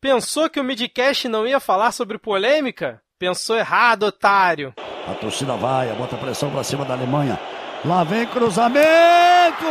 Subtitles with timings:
[0.00, 3.00] Pensou que o Midcast não ia falar sobre polêmica?
[3.18, 4.74] Pensou errado, otário.
[5.08, 7.40] A torcida vai, bota pressão pra cima da Alemanha.
[7.84, 9.64] Lá vem cruzamento!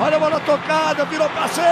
[0.00, 1.66] Olha a bola tocada, virou passeio!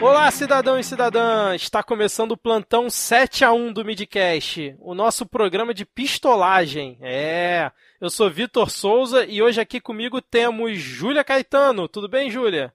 [0.00, 1.54] Olá, cidadão e cidadã!
[1.54, 6.98] Está começando o plantão 7 a 1 do Midcast, o nosso programa de pistolagem.
[7.00, 7.70] É,
[8.00, 11.86] eu sou Vitor Souza e hoje aqui comigo temos Júlia Caetano.
[11.86, 12.74] Tudo bem, Júlia?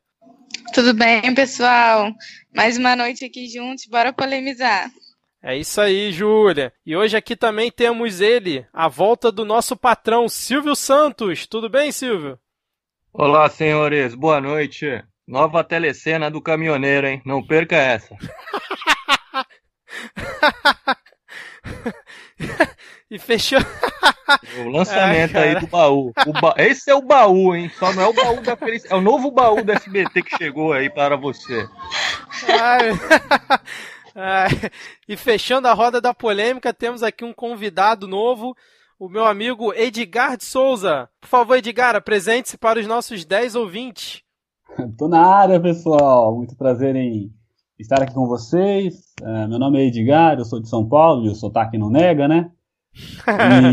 [0.71, 2.11] Tudo bem, pessoal?
[2.55, 4.89] Mais uma noite aqui juntos, bora polemizar.
[5.41, 6.71] É isso aí, Júlia.
[6.85, 11.45] E hoje aqui também temos ele, a volta do nosso patrão, Silvio Santos.
[11.45, 12.39] Tudo bem, Silvio?
[13.11, 14.15] Olá, senhores.
[14.15, 15.03] Boa noite.
[15.27, 17.21] Nova telecena do caminhoneiro, hein?
[17.25, 18.15] Não perca essa.
[23.09, 23.59] e fechou.
[24.65, 26.11] o lançamento Ai, aí do baú.
[26.41, 26.55] Ba...
[26.57, 27.71] Esse é o baú, hein?
[27.77, 28.93] Só não é o baú da felicidade.
[28.93, 31.67] É o novo baú da SBT que chegou aí para você.
[32.47, 32.89] Ai.
[34.15, 34.49] Ai.
[35.07, 38.55] E fechando a roda da polêmica, temos aqui um convidado novo,
[38.99, 41.09] o meu amigo Edgar de Souza.
[41.19, 44.21] Por favor, Edgar, apresente-se para os nossos 10 ouvintes.
[44.97, 46.35] Tô na área, pessoal.
[46.35, 47.33] Muito prazer em
[47.79, 49.12] estar aqui com vocês.
[49.23, 52.27] Uh, meu nome é Edgar, eu sou de São Paulo e o sotaque não nega,
[52.27, 52.51] né?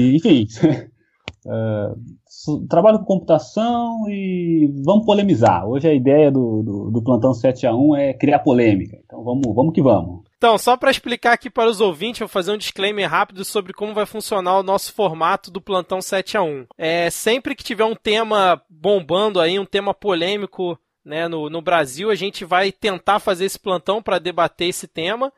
[0.01, 0.47] E, enfim,
[1.45, 5.67] uh, trabalho com computação e vamos polemizar.
[5.67, 8.97] Hoje a ideia do, do, do plantão 7 a 1 é criar polêmica.
[9.05, 10.23] Então vamos, vamos que vamos.
[10.37, 13.93] Então, só para explicar aqui para os ouvintes, vou fazer um disclaimer rápido sobre como
[13.93, 16.67] vai funcionar o nosso formato do plantão 7 a 1.
[16.79, 20.79] É, sempre que tiver um tema bombando aí, um tema polêmico
[21.11, 25.33] né, no, no Brasil, a gente vai tentar fazer esse plantão para debater esse tema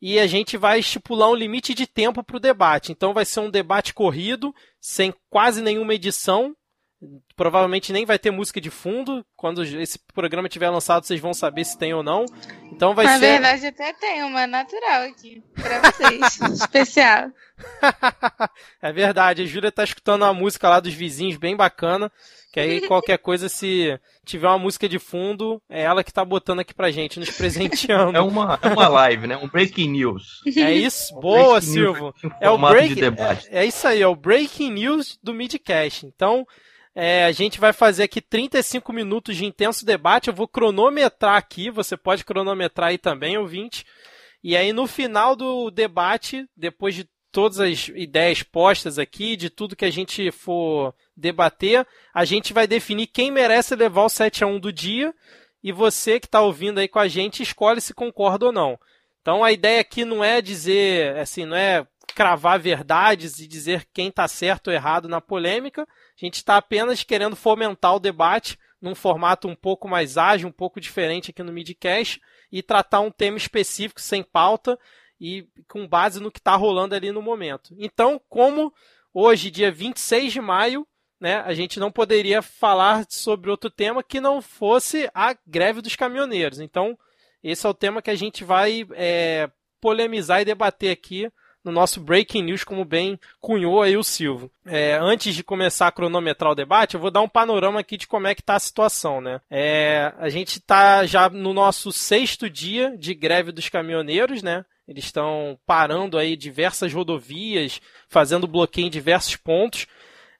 [0.00, 2.92] e a gente vai estipular um limite de tempo para o debate.
[2.92, 6.56] Então vai ser um debate corrido, sem quase nenhuma edição.
[7.36, 9.24] Provavelmente nem vai ter música de fundo.
[9.36, 12.24] Quando esse programa estiver lançado, vocês vão saber se tem ou não.
[12.72, 13.38] Então vai Na ser.
[13.38, 17.30] Na verdade, até tem uma natural aqui para vocês, especial.
[18.80, 19.42] é verdade.
[19.42, 22.10] A Júlia tá escutando uma música lá dos vizinhos bem bacana.
[22.52, 26.60] Que aí qualquer coisa, se tiver uma música de fundo, é ela que tá botando
[26.60, 28.16] aqui pra gente, nos presenteando.
[28.16, 29.36] É uma, é uma live, né?
[29.36, 30.42] Um breaking news.
[30.56, 31.14] É isso?
[31.20, 32.14] Boa, Silvio.
[32.40, 36.06] É o break, é, é, isso aí, é o breaking news do Midcast.
[36.06, 36.46] Então,
[36.94, 40.28] é, a gente vai fazer aqui 35 minutos de intenso debate.
[40.28, 43.84] Eu vou cronometrar aqui, você pode cronometrar aí também, ouvinte.
[44.42, 49.76] E aí, no final do debate, depois de todas as ideias postas aqui, de tudo
[49.76, 54.46] que a gente for debater, a gente vai definir quem merece levar o 7 a
[54.46, 55.14] 1 do dia
[55.62, 58.78] e você que está ouvindo aí com a gente escolhe se concorda ou não.
[59.20, 64.08] Então a ideia aqui não é dizer, assim, não é cravar verdades e dizer quem
[64.08, 65.82] está certo ou errado na polêmica.
[65.82, 65.86] A
[66.24, 70.80] gente está apenas querendo fomentar o debate num formato um pouco mais ágil, um pouco
[70.80, 72.20] diferente aqui no Midcast
[72.50, 74.78] e tratar um tema específico sem pauta
[75.20, 77.74] e com base no que está rolando ali no momento.
[77.78, 78.72] Então, como
[79.12, 80.87] hoje, dia 26 de maio,
[81.20, 85.96] né, a gente não poderia falar sobre outro tema que não fosse a greve dos
[85.96, 86.60] caminhoneiros.
[86.60, 86.96] Então,
[87.42, 91.30] esse é o tema que a gente vai é, polemizar e debater aqui
[91.64, 94.50] no nosso Breaking News, como bem cunhou aí o Silvio.
[94.64, 98.06] É, antes de começar a cronometrar o debate, eu vou dar um panorama aqui de
[98.06, 99.20] como é que está a situação.
[99.20, 99.40] Né?
[99.50, 104.64] É, a gente está já no nosso sexto dia de greve dos caminhoneiros, né?
[104.86, 107.78] Eles estão parando aí diversas rodovias,
[108.08, 109.86] fazendo bloqueio em diversos pontos.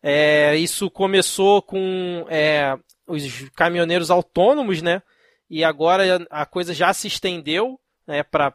[0.03, 2.77] É, isso começou com é,
[3.07, 5.03] os caminhoneiros autônomos, né?
[5.51, 8.55] E agora a coisa já se estendeu né, para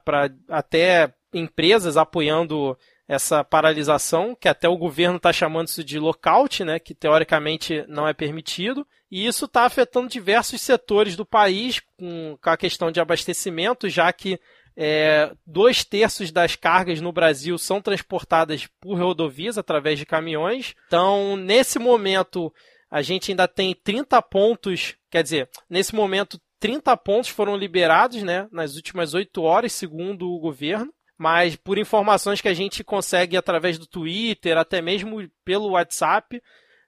[0.49, 2.77] até empresas apoiando
[3.07, 8.07] essa paralisação, que até o governo está chamando isso de lockout, né, que teoricamente não
[8.07, 8.87] é permitido.
[9.11, 14.11] E isso está afetando diversos setores do país, com, com a questão de abastecimento, já
[14.13, 14.39] que
[14.75, 20.73] é, dois terços das cargas no Brasil são transportadas por rodovias através de caminhões.
[20.87, 22.53] Então, nesse momento,
[22.89, 28.47] a gente ainda tem 30 pontos, quer dizer, nesse momento, 30 pontos foram liberados né,
[28.51, 30.93] nas últimas 8 horas, segundo o governo.
[31.17, 36.41] Mas por informações que a gente consegue através do Twitter, até mesmo pelo WhatsApp,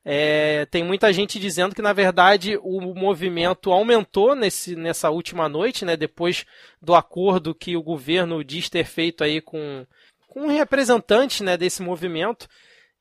[0.07, 5.83] É, tem muita gente dizendo que, na verdade, o movimento aumentou nesse, nessa última noite,
[5.83, 6.45] né, depois
[6.79, 9.83] do acordo que o governo diz ter feito aí com,
[10.27, 12.47] com um representante né, desse movimento.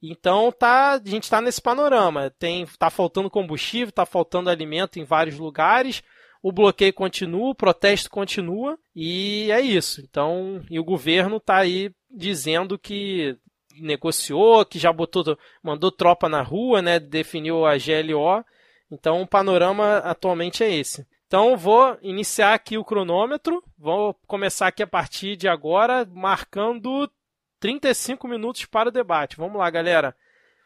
[0.03, 2.31] Então tá, a gente está nesse panorama.
[2.39, 6.03] Tem, tá faltando combustível, está faltando alimento em vários lugares.
[6.43, 10.01] O bloqueio continua, o protesto continua e é isso.
[10.03, 13.37] Então, e o governo está aí dizendo que
[13.81, 16.99] negociou, que já botou, mandou tropa na rua, né?
[16.99, 18.45] Definiu a GLO.
[18.91, 21.07] Então o panorama atualmente é esse.
[21.27, 23.63] Então vou iniciar aqui o cronômetro.
[23.79, 27.11] Vou começar aqui a partir de agora, marcando
[27.59, 29.37] 35 minutos para o debate.
[29.37, 30.15] Vamos lá, galera.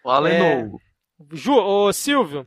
[0.02, 0.68] Fala é...
[1.32, 2.46] Ju, ô, Silvio,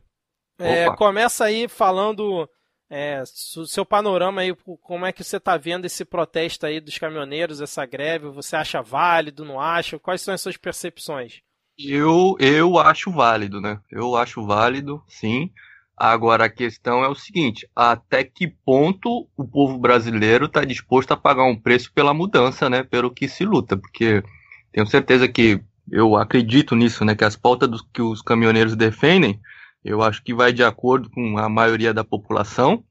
[0.58, 2.48] é, começa aí falando
[2.94, 7.62] é, seu panorama aí, como é que você está vendo esse protesto aí dos caminhoneiros,
[7.62, 8.28] essa greve?
[8.28, 9.98] Você acha válido, não acha?
[9.98, 11.40] Quais são as suas percepções?
[11.78, 13.80] Eu, eu acho válido, né?
[13.90, 15.50] Eu acho válido, sim.
[15.96, 21.16] Agora a questão é o seguinte: até que ponto o povo brasileiro está disposto a
[21.16, 22.82] pagar um preço pela mudança, né?
[22.82, 23.74] Pelo que se luta?
[23.74, 24.22] Porque
[24.70, 27.14] tenho certeza que eu acredito nisso, né?
[27.14, 29.40] Que as pautas dos, que os caminhoneiros defendem
[29.84, 32.84] eu acho que vai de acordo com a maioria da população.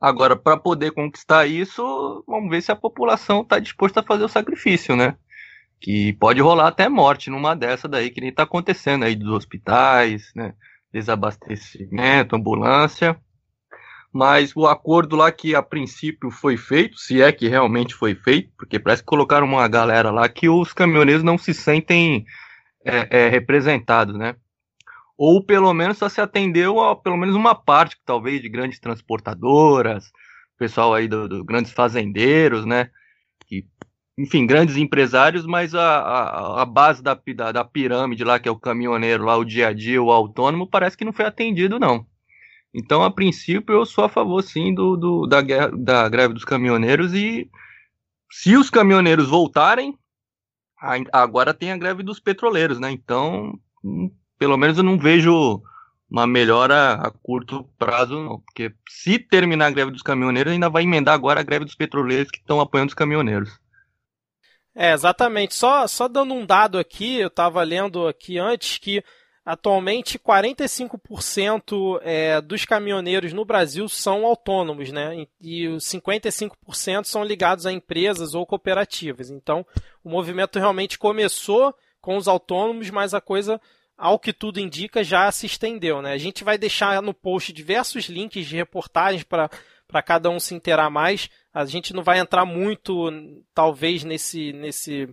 [0.00, 4.28] Agora, para poder conquistar isso, vamos ver se a população está disposta a fazer o
[4.28, 5.16] sacrifício, né?
[5.80, 10.30] Que pode rolar até morte numa dessa daí, que nem está acontecendo aí dos hospitais,
[10.34, 10.54] né?
[10.92, 13.18] Desabastecimento, ambulância.
[14.12, 18.50] Mas o acordo lá que a princípio foi feito, se é que realmente foi feito,
[18.56, 22.24] porque parece que colocaram uma galera lá que os caminhoneiros não se sentem
[22.84, 24.36] é, é, representados, né?
[25.16, 30.12] Ou pelo menos só se atendeu a pelo menos uma parte, talvez, de grandes transportadoras,
[30.58, 32.90] pessoal aí dos do grandes fazendeiros, né?
[33.46, 33.66] Que,
[34.18, 38.52] enfim, grandes empresários, mas a, a, a base da, da, da, pirâmide lá, que é
[38.52, 42.06] o caminhoneiro lá, o dia a dia, o autônomo, parece que não foi atendido, não.
[42.74, 46.44] Então, a princípio, eu sou a favor, sim, do, do da, guerra, da greve dos
[46.44, 47.50] caminhoneiros e
[48.30, 49.98] se os caminhoneiros voltarem,
[51.12, 52.90] agora tem a greve dos petroleiros, né?
[52.90, 53.58] Então,
[54.38, 55.62] pelo menos eu não vejo
[56.10, 58.40] uma melhora a curto prazo, não.
[58.40, 62.30] Porque se terminar a greve dos caminhoneiros, ainda vai emendar agora a greve dos petroleiros
[62.30, 63.58] que estão apoiando os caminhoneiros.
[64.74, 65.54] É, exatamente.
[65.54, 69.02] Só, só dando um dado aqui, eu estava lendo aqui antes que
[69.44, 75.26] atualmente 45% é, dos caminhoneiros no Brasil são autônomos, né?
[75.40, 79.30] E os 55% são ligados a empresas ou cooperativas.
[79.30, 79.64] Então,
[80.04, 83.60] o movimento realmente começou com os autônomos, mas a coisa
[83.96, 86.02] ao que tudo indica, já se estendeu.
[86.02, 86.12] Né?
[86.12, 90.90] A gente vai deixar no post diversos links de reportagens para cada um se inteirar
[90.90, 91.30] mais.
[91.52, 93.10] A gente não vai entrar muito,
[93.54, 95.08] talvez, nesse, nesse,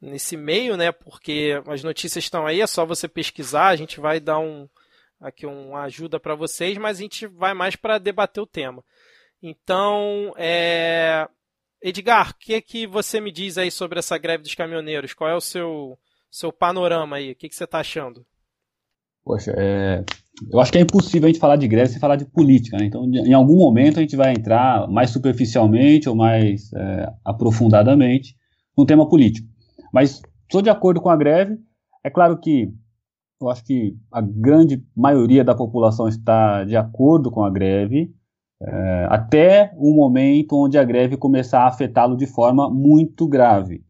[0.00, 0.90] nesse meio, né?
[0.90, 4.68] porque as notícias estão aí, é só você pesquisar, a gente vai dar um,
[5.20, 8.84] aqui uma ajuda para vocês, mas a gente vai mais para debater o tema.
[9.40, 11.28] Então, é...
[11.80, 15.14] Edgar, o que, é que você me diz aí sobre essa greve dos caminhoneiros?
[15.14, 15.96] Qual é o seu
[16.36, 17.32] seu panorama aí.
[17.32, 18.24] O que, que você está achando?
[19.24, 20.04] Poxa, é...
[20.52, 22.84] eu acho que é impossível a gente falar de greve sem falar de política, né?
[22.84, 28.36] Então, em algum momento a gente vai entrar mais superficialmente ou mais é, aprofundadamente
[28.76, 29.48] no tema político.
[29.92, 31.58] Mas estou de acordo com a greve.
[32.04, 32.70] É claro que
[33.40, 38.14] eu acho que a grande maioria da população está de acordo com a greve,
[38.62, 43.85] é, até o momento onde a greve começar a afetá-lo de forma muito grave.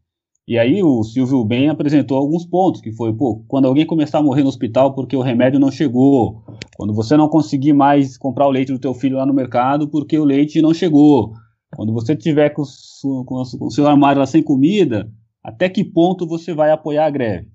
[0.47, 4.23] E aí o Silvio bem apresentou alguns pontos, que foi, pô, quando alguém começar a
[4.23, 6.41] morrer no hospital porque o remédio não chegou,
[6.77, 10.17] quando você não conseguir mais comprar o leite do teu filho lá no mercado porque
[10.17, 11.33] o leite não chegou,
[11.75, 12.63] quando você tiver com,
[13.03, 15.11] com, com o seu armário lá sem comida,
[15.43, 17.49] até que ponto você vai apoiar a greve?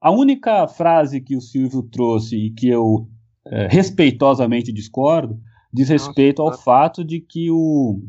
[0.00, 3.08] A única frase que o Silvio trouxe e que eu
[3.46, 5.38] é, respeitosamente discordo
[5.72, 8.00] diz respeito ao fato de que o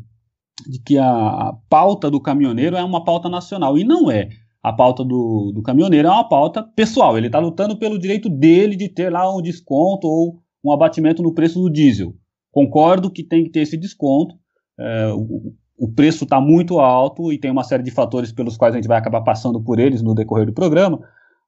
[0.66, 3.78] de que a, pauta do caminhoneiro é uma pauta nacional.
[3.78, 4.28] E não é.
[4.62, 7.16] A pauta do, do caminhoneiro é uma pauta pessoal.
[7.16, 11.32] Ele está lutando pelo direito dele de ter lá um desconto ou um abatimento no
[11.32, 12.14] preço do diesel.
[12.50, 14.34] Concordo que tem que ter esse desconto.
[14.78, 18.74] É, o, o preço está muito alto e tem uma série de fatores pelos quais
[18.74, 21.00] a gente vai acabar passando por eles no decorrer do programa,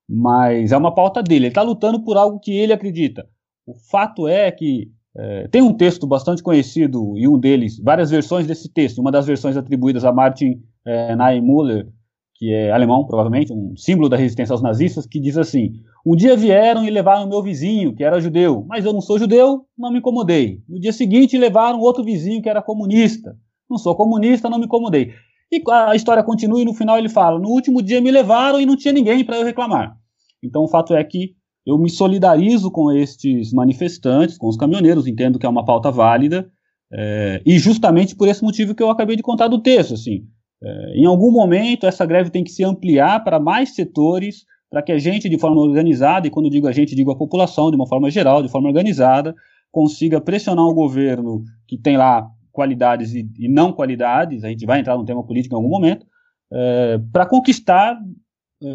[0.09, 1.47] mas é uma pauta dele.
[1.47, 3.29] Ele está lutando por algo que ele acredita.
[3.67, 8.47] O fato é que é, tem um texto bastante conhecido, e um deles, várias versões
[8.47, 11.88] desse texto, uma das versões atribuídas a Martin é, Niemöller,
[12.37, 15.73] que é alemão, provavelmente, um símbolo da resistência aos nazistas, que diz assim:
[16.07, 19.67] Um dia vieram e levaram meu vizinho, que era judeu, mas eu não sou judeu,
[19.76, 20.62] não me incomodei.
[20.67, 23.37] No dia seguinte levaram outro vizinho que era comunista.
[23.69, 25.12] Não sou comunista, não me incomodei.
[25.52, 28.64] E a história continua e no final ele fala: No último dia me levaram e
[28.64, 29.95] não tinha ninguém para eu reclamar.
[30.43, 31.35] Então o fato é que
[31.67, 36.50] eu me solidarizo com estes manifestantes, com os caminhoneiros, entendo que é uma pauta válida,
[36.93, 40.25] é, e justamente por esse motivo que eu acabei de contar do texto, assim,
[40.62, 44.93] é, em algum momento essa greve tem que se ampliar para mais setores, para que
[44.93, 47.87] a gente, de forma organizada, e quando digo a gente, digo a população, de uma
[47.87, 49.35] forma geral, de forma organizada,
[49.71, 54.81] consiga pressionar o governo que tem lá qualidades e, e não qualidades, a gente vai
[54.81, 56.07] entrar no tema político em algum momento,
[56.52, 57.97] é, para conquistar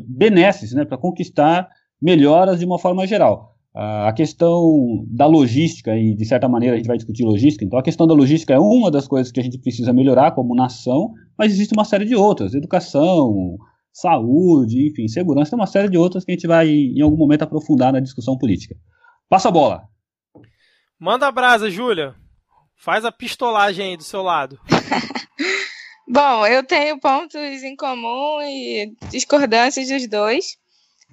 [0.08, 1.70] benesses, né, para conquistar
[2.02, 3.56] melhoras de uma forma geral.
[3.74, 7.84] A questão da logística, e de certa maneira a gente vai discutir logística, então a
[7.84, 11.52] questão da logística é uma das coisas que a gente precisa melhorar como nação, mas
[11.52, 13.58] existe uma série de outras, educação,
[13.92, 17.42] saúde, enfim, segurança, tem uma série de outras que a gente vai em algum momento
[17.42, 18.76] aprofundar na discussão política.
[19.28, 19.84] Passa a bola.
[21.00, 22.16] Manda a brasa, Júlia.
[22.78, 24.60] Faz a pistolagem aí do seu lado.
[26.08, 30.58] Bom, eu tenho pontos em comum e discordâncias dos dois,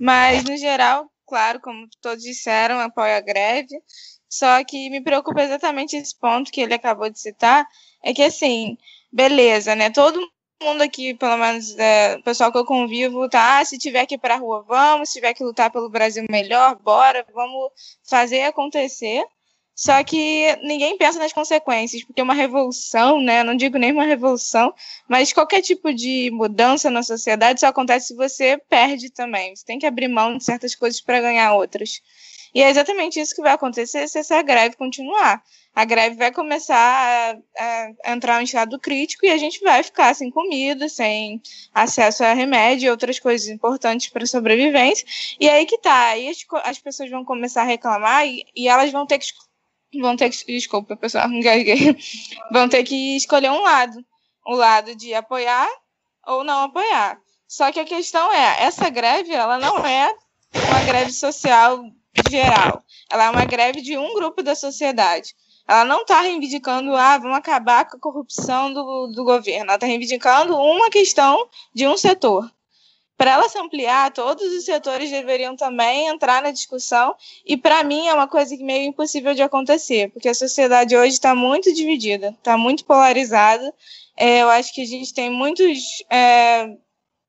[0.02, 3.80] mas no geral, claro, como todos disseram, apoio a greve.
[4.28, 7.64] Só que me preocupa exatamente esse ponto que ele acabou de citar,
[8.02, 8.76] é que assim,
[9.12, 9.90] beleza, né?
[9.90, 10.21] Todo
[10.61, 14.16] mundo aqui, pelo menos é, o pessoal que eu convivo, tá, ah, se tiver que
[14.16, 17.71] ir pra rua, vamos, se tiver que lutar pelo Brasil melhor, bora, vamos
[18.02, 19.25] fazer acontecer.
[19.75, 23.43] Só que ninguém pensa nas consequências, porque uma revolução, né?
[23.43, 24.75] Não digo nem uma revolução,
[25.09, 29.57] mas qualquer tipo de mudança na sociedade só acontece se você perde também.
[29.57, 32.00] Você tem que abrir mão de certas coisas para ganhar outras.
[32.55, 35.43] E é exatamente isso que vai acontecer se essa greve continuar.
[35.75, 40.14] A greve vai começar a, a entrar em estado crítico e a gente vai ficar
[40.14, 41.41] sem comida, sem
[41.73, 45.07] acesso a remédio e outras coisas importantes para a sobrevivência.
[45.41, 48.93] E aí que tá, aí as, as pessoas vão começar a reclamar e, e elas
[48.93, 49.25] vão ter que
[50.00, 51.96] vão ter que, desculpa, pessoal, engasguei,
[52.50, 54.04] vão ter que escolher um lado,
[54.46, 55.68] o lado de apoiar
[56.26, 57.18] ou não apoiar.
[57.46, 60.14] Só que a questão é, essa greve, ela não é
[60.54, 61.84] uma greve social
[62.30, 65.34] geral, ela é uma greve de um grupo da sociedade.
[65.68, 69.66] Ela não está reivindicando, ah, vamos acabar com a corrupção do, do governo.
[69.66, 72.50] Ela está reivindicando uma questão de um setor
[73.16, 77.14] para ela se ampliar, todos os setores deveriam também entrar na discussão,
[77.47, 81.12] e para mim é uma coisa que meio impossível de acontecer, porque a sociedade hoje
[81.12, 83.73] está muito dividida, está muito polarizada.
[84.16, 86.04] É, eu acho que a gente tem muitos.
[86.11, 86.76] É,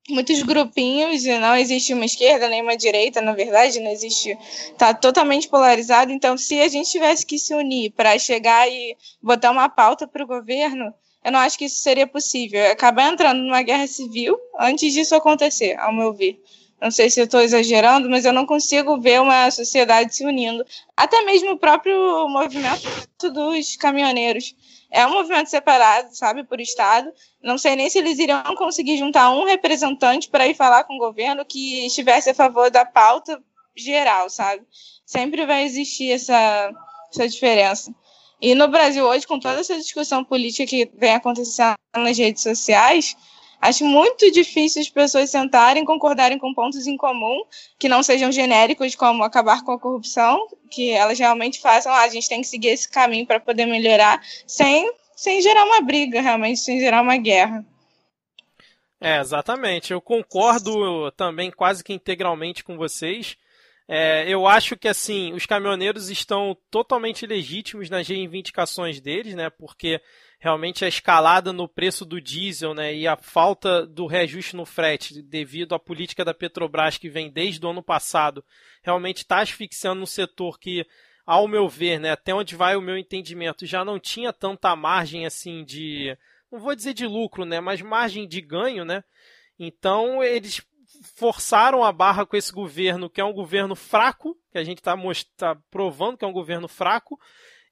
[0.10, 4.38] muitos grupinhos e não existe uma esquerda nem uma direita, na verdade, não existe,
[4.72, 6.12] está totalmente polarizado.
[6.12, 10.24] Então, se a gente tivesse que se unir para chegar e botar uma pauta para
[10.24, 12.72] o governo, eu não acho que isso seria possível.
[12.72, 16.42] Acabar entrando numa guerra civil antes disso acontecer, ao meu ver.
[16.82, 20.65] Não sei se eu estou exagerando, mas eu não consigo ver uma sociedade se unindo.
[20.98, 22.84] Até mesmo o próprio movimento
[23.32, 24.53] dos caminhoneiros.
[24.92, 27.10] É um movimento separado, sabe, por Estado.
[27.42, 31.00] Não sei nem se eles iriam conseguir juntar um representante para ir falar com o
[31.00, 33.42] governo que estivesse a favor da pauta
[33.75, 34.63] geral, sabe?
[35.06, 36.72] Sempre vai existir essa,
[37.10, 37.96] essa diferença.
[38.44, 43.16] E no Brasil hoje, com toda essa discussão política que vem acontecendo nas redes sociais,
[43.62, 47.46] acho muito difícil as pessoas sentarem e concordarem com pontos em comum
[47.80, 52.10] que não sejam genéricos, como acabar com a corrupção, que elas realmente façam, ah, a
[52.10, 56.60] gente tem que seguir esse caminho para poder melhorar, sem, sem gerar uma briga, realmente,
[56.60, 57.66] sem gerar uma guerra.
[59.00, 59.94] É, exatamente.
[59.94, 63.38] Eu concordo também quase que integralmente com vocês.
[63.88, 69.50] É, eu acho que assim os caminhoneiros estão totalmente legítimos nas reivindicações deles, né?
[69.50, 70.02] Porque
[70.44, 75.22] realmente a escalada no preço do diesel, né, e a falta do reajuste no frete
[75.22, 78.44] devido à política da Petrobras que vem desde o ano passado,
[78.84, 80.86] realmente está asfixiando um setor que,
[81.25, 85.25] ao meu ver, né, até onde vai o meu entendimento, já não tinha tanta margem
[85.25, 86.13] assim de,
[86.52, 89.02] não vou dizer de lucro, né, mas margem de ganho, né?
[89.58, 90.62] Então eles
[91.15, 94.95] forçaram a barra com esse governo, que é um governo fraco, que a gente está
[95.38, 97.19] tá provando que é um governo fraco.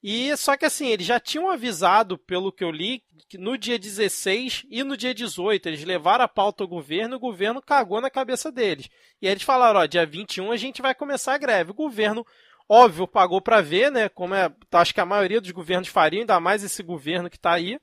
[0.03, 3.77] E só que assim, eles já tinham avisado, pelo que eu li, que no dia
[3.77, 8.01] 16 e no dia 18 eles levaram a pauta ao governo e o governo cagou
[8.01, 8.89] na cabeça deles.
[9.21, 11.71] E aí eles falaram, ó, dia 21 a gente vai começar a greve.
[11.71, 12.25] O governo,
[12.67, 16.39] óbvio, pagou para ver, né, como é, acho que a maioria dos governos fariam, ainda
[16.39, 17.79] mais esse governo que está aí.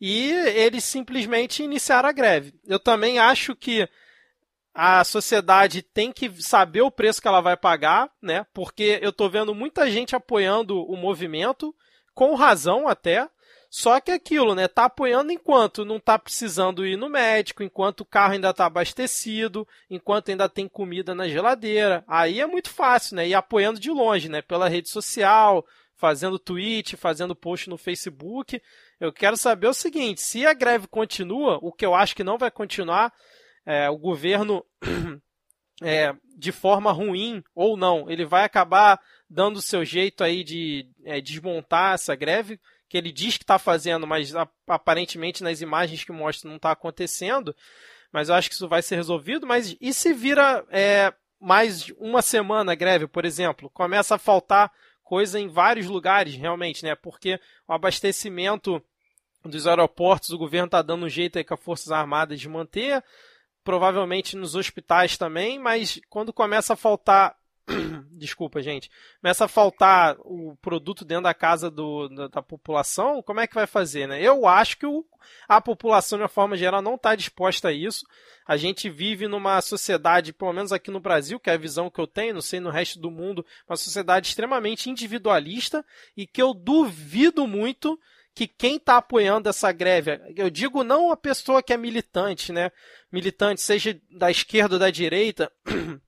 [0.00, 2.54] E eles simplesmente iniciaram a greve.
[2.66, 3.86] Eu também acho que
[4.74, 8.46] a sociedade tem que saber o preço que ela vai pagar, né?
[8.54, 11.74] Porque eu tô vendo muita gente apoiando o movimento,
[12.14, 13.28] com razão até.
[13.68, 14.66] Só que é aquilo, né?
[14.66, 19.66] Tá apoiando enquanto não tá precisando ir no médico, enquanto o carro ainda tá abastecido,
[19.88, 22.04] enquanto ainda tem comida na geladeira.
[22.08, 23.28] Aí é muito fácil, né?
[23.28, 24.42] E apoiando de longe, né?
[24.42, 28.60] Pela rede social, fazendo tweet, fazendo post no Facebook.
[28.98, 32.38] Eu quero saber o seguinte: se a greve continua, o que eu acho que não
[32.38, 33.12] vai continuar,
[33.64, 34.64] é, o governo
[35.82, 38.10] é, de forma ruim ou não.
[38.10, 43.12] Ele vai acabar dando o seu jeito aí de é, desmontar essa greve, que ele
[43.12, 44.32] diz que está fazendo, mas
[44.66, 47.54] aparentemente nas imagens que mostra não está acontecendo.
[48.12, 49.46] Mas eu acho que isso vai ser resolvido.
[49.46, 53.70] Mas e se vira é, mais uma semana greve, por exemplo?
[53.70, 54.72] Começa a faltar
[55.04, 56.94] coisa em vários lugares, realmente, né?
[56.94, 58.82] Porque o abastecimento
[59.44, 63.02] dos aeroportos, o governo está dando um jeito aí com as Forças Armadas de manter,
[63.64, 67.36] provavelmente nos hospitais também, mas quando começa a faltar
[68.12, 68.90] desculpa, gente,
[69.20, 73.54] começa a faltar o produto dentro da casa do, da, da, população, como é que
[73.54, 74.20] vai fazer, né?
[74.20, 75.04] Eu acho que o,
[75.48, 78.04] a população, de uma forma geral, não está disposta a isso.
[78.46, 82.00] A gente vive numa sociedade, pelo menos aqui no Brasil, que é a visão que
[82.00, 85.84] eu tenho, não sei no resto do mundo, uma sociedade extremamente individualista
[86.16, 87.98] e que eu duvido muito
[88.34, 92.70] que quem está apoiando essa greve, eu digo não a pessoa que é militante, né?
[93.10, 95.52] Militante, seja da esquerda ou da direita,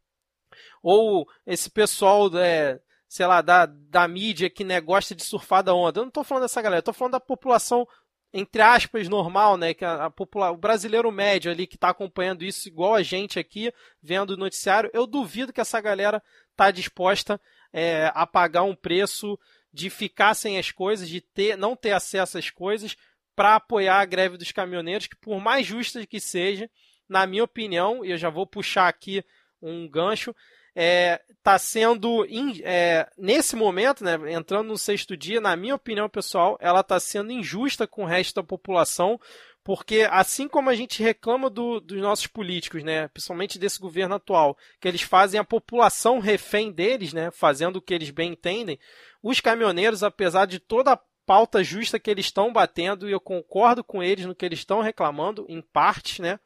[0.82, 5.74] ou esse pessoal, é, sei lá, da, da mídia que né, gosta de surfar da
[5.74, 5.98] onda.
[5.98, 7.86] Eu não estou falando dessa galera, estou falando da população,
[8.32, 9.74] entre aspas, normal, né?
[9.74, 13.38] Que a, a popula o brasileiro médio ali que está acompanhando isso, igual a gente
[13.38, 17.40] aqui, vendo o noticiário, eu duvido que essa galera está disposta
[17.72, 19.38] é, a pagar um preço
[19.72, 22.96] de ficar sem as coisas, de ter, não ter acesso às coisas,
[23.34, 26.70] para apoiar a greve dos caminhoneiros, que por mais justa que seja,
[27.08, 29.24] na minha opinião, e eu já vou puxar aqui
[29.60, 30.34] um gancho,
[30.74, 35.74] está é, tá sendo, in, é, nesse momento, né, entrando no sexto dia, na minha
[35.74, 39.20] opinião pessoal, ela está sendo injusta com o resto da população,
[39.64, 44.56] porque assim como a gente reclama do, dos nossos políticos, né, principalmente desse governo atual,
[44.80, 48.78] que eles fazem a população refém deles, né, fazendo o que eles bem entendem,
[49.22, 53.84] os caminhoneiros, apesar de toda a pauta justa que eles estão batendo, e eu concordo
[53.84, 56.38] com eles no que eles estão reclamando, em parte, né,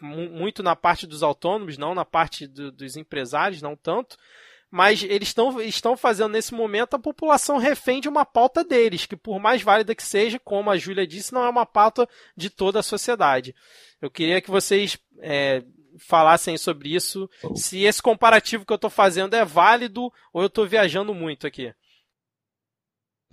[0.00, 4.16] muito na parte dos autônomos, não na parte do, dos empresários, não tanto.
[4.70, 9.16] Mas eles estão, estão fazendo nesse momento a população refém de uma pauta deles, que
[9.16, 12.80] por mais válida que seja, como a Júlia disse, não é uma pauta de toda
[12.80, 13.54] a sociedade.
[14.02, 15.62] Eu queria que vocês é,
[15.98, 20.66] falassem sobre isso, se esse comparativo que eu estou fazendo é válido ou eu estou
[20.66, 21.72] viajando muito aqui.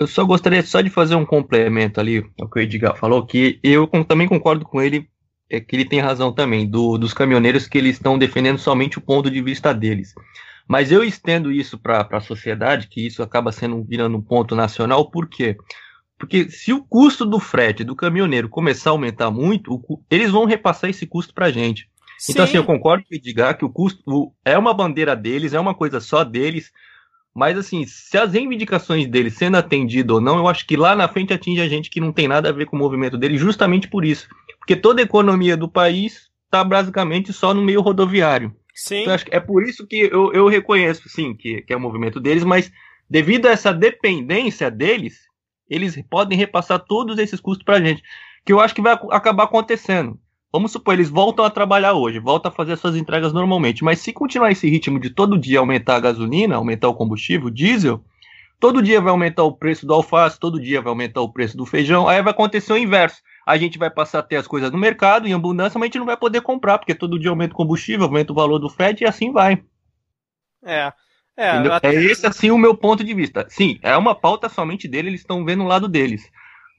[0.01, 3.59] Eu só gostaria só de fazer um complemento ali ao que o Edgar falou, que
[3.61, 5.07] eu também concordo com ele
[5.47, 9.01] é que ele tem razão também, do, dos caminhoneiros que eles estão defendendo somente o
[9.01, 10.15] ponto de vista deles.
[10.67, 15.11] Mas eu estendo isso para a sociedade, que isso acaba sendo virando um ponto nacional,
[15.11, 15.55] por quê?
[16.17, 20.45] Porque se o custo do frete do caminhoneiro começar a aumentar muito, o, eles vão
[20.45, 21.87] repassar esse custo para a gente.
[22.17, 22.31] Sim.
[22.31, 25.53] Então, assim, eu concordo com o Edgar que o custo o, é uma bandeira deles,
[25.53, 26.71] é uma coisa só deles.
[27.33, 31.07] Mas, assim, se as reivindicações deles sendo atendidas ou não, eu acho que lá na
[31.07, 33.87] frente atinge a gente que não tem nada a ver com o movimento dele, justamente
[33.87, 34.27] por isso.
[34.59, 38.53] Porque toda a economia do país está basicamente só no meio rodoviário.
[38.73, 39.03] Sim.
[39.03, 42.43] Então, é por isso que eu, eu reconheço, sim, que, que é o movimento deles,
[42.43, 42.71] mas
[43.09, 45.21] devido a essa dependência deles,
[45.69, 48.03] eles podem repassar todos esses custos para a gente.
[48.45, 50.19] Que eu acho que vai acabar acontecendo.
[50.51, 54.11] Vamos supor, eles voltam a trabalhar hoje, voltam a fazer suas entregas normalmente, mas se
[54.11, 58.03] continuar esse ritmo de todo dia aumentar a gasolina, aumentar o combustível, o diesel,
[58.59, 61.65] todo dia vai aumentar o preço do alface, todo dia vai aumentar o preço do
[61.65, 64.77] feijão, aí vai acontecer o inverso a gente vai passar a ter as coisas no
[64.77, 67.57] mercado em abundância, mas a gente não vai poder comprar, porque todo dia aumenta o
[67.57, 69.63] combustível, aumenta o valor do frete e assim vai.
[70.63, 70.93] É.
[71.35, 71.95] É, até...
[71.95, 73.45] é esse assim o meu ponto de vista.
[73.49, 76.29] Sim, é uma pauta somente dele, eles estão vendo o lado deles.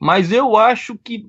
[0.00, 1.26] Mas eu acho que,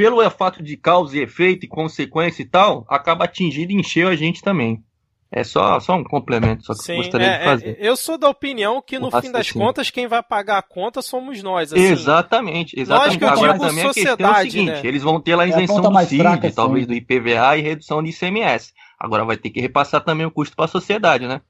[0.00, 4.16] pelo fato de causa e efeito e consequência e tal, acaba atingindo e encheu a
[4.16, 4.82] gente também.
[5.30, 7.76] É só, só um complemento, só que Sim, eu gostaria é, de fazer.
[7.78, 11.02] É, eu sou da opinião que, no fim das contas, quem vai pagar a conta
[11.02, 11.70] somos nós.
[11.70, 11.82] Assim.
[11.82, 13.22] Exatamente, exatamente.
[13.22, 14.80] Lógico, Agora também a questão é o seguinte, né?
[14.84, 17.60] eles vão ter lá a isenção é a do CID, fraca, talvez do IPVA e
[17.60, 18.72] redução de ICMS.
[18.98, 21.42] Agora vai ter que repassar também o custo para a sociedade, né?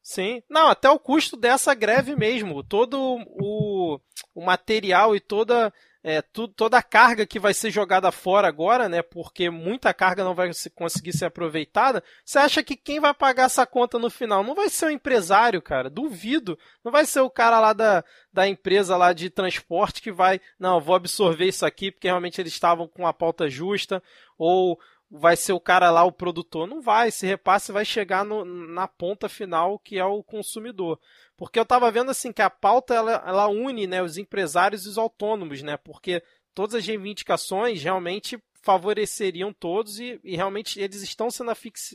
[0.00, 0.42] Sim.
[0.48, 2.62] Não, até o custo dessa greve mesmo.
[2.62, 4.00] Todo o,
[4.32, 5.72] o material e toda
[6.06, 9.00] é, toda a carga que vai ser jogada fora agora, né?
[9.00, 12.04] Porque muita carga não vai conseguir ser aproveitada.
[12.22, 15.62] Você acha que quem vai pagar essa conta no final não vai ser o empresário,
[15.62, 15.88] cara?
[15.88, 16.58] Duvido.
[16.84, 20.78] Não vai ser o cara lá da, da empresa lá de transporte que vai, não,
[20.78, 24.02] vou absorver isso aqui porque realmente eles estavam com a pauta justa
[24.36, 24.78] ou
[25.10, 26.66] vai ser o cara lá, o produtor.
[26.66, 30.98] Não vai, esse repasse vai chegar no, na ponta final, que é o consumidor.
[31.36, 34.88] Porque eu estava vendo assim que a pauta ela, ela une né, os empresários e
[34.88, 35.76] os autônomos, né?
[35.76, 36.22] Porque
[36.54, 41.50] todas as reivindicações realmente favoreceriam todos e, e realmente eles estão sendo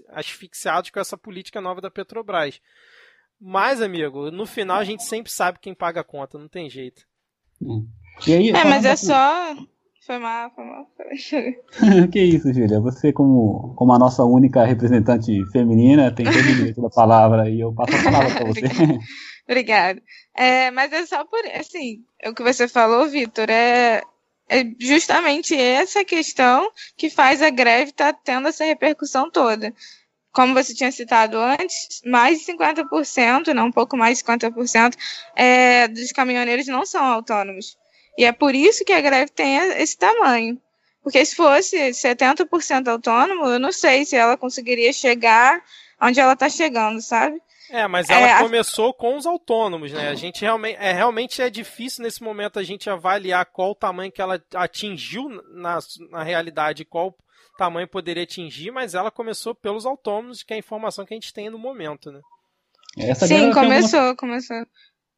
[0.10, 2.62] asfixiados com essa política nova da Petrobras.
[3.42, 7.08] Mas, amigo, no final a gente sempre sabe quem paga a conta, não tem jeito.
[7.62, 7.88] Hum.
[8.28, 9.56] Aí, é, mas é só
[10.10, 10.90] Foi mal, foi mal.
[12.12, 12.80] que isso, Júlia.
[12.80, 17.60] Você, como, como a nossa única representante feminina, tem todo o direito da palavra e
[17.60, 18.62] eu passo a palavra para você.
[19.48, 20.02] Obrigada.
[20.36, 21.40] É, mas é só por.
[21.54, 24.02] Assim, o que você falou, Vitor, é,
[24.50, 29.72] é justamente essa questão que faz a greve estar tá tendo essa repercussão toda.
[30.32, 34.96] Como você tinha citado antes, mais de 50%, não um pouco mais de 50%,
[35.36, 37.78] é, dos caminhoneiros não são autônomos.
[38.18, 40.60] E é por isso que a greve tem esse tamanho.
[41.02, 45.64] Porque se fosse 70% autônomo, eu não sei se ela conseguiria chegar
[46.02, 47.42] onde ela está chegando, sabe?
[47.70, 48.94] É, mas ela é, começou a...
[48.94, 50.10] com os autônomos, né?
[50.10, 54.12] A gente realmente é, realmente é difícil nesse momento a gente avaliar qual o tamanho
[54.12, 57.16] que ela atingiu na, na realidade, qual
[57.60, 61.34] tamanho poderia atingir, mas ela começou pelos autônomos, que é a informação que a gente
[61.34, 62.22] tem no momento, né?
[62.98, 64.16] Essa Sim, começou, alguma...
[64.16, 64.66] começou.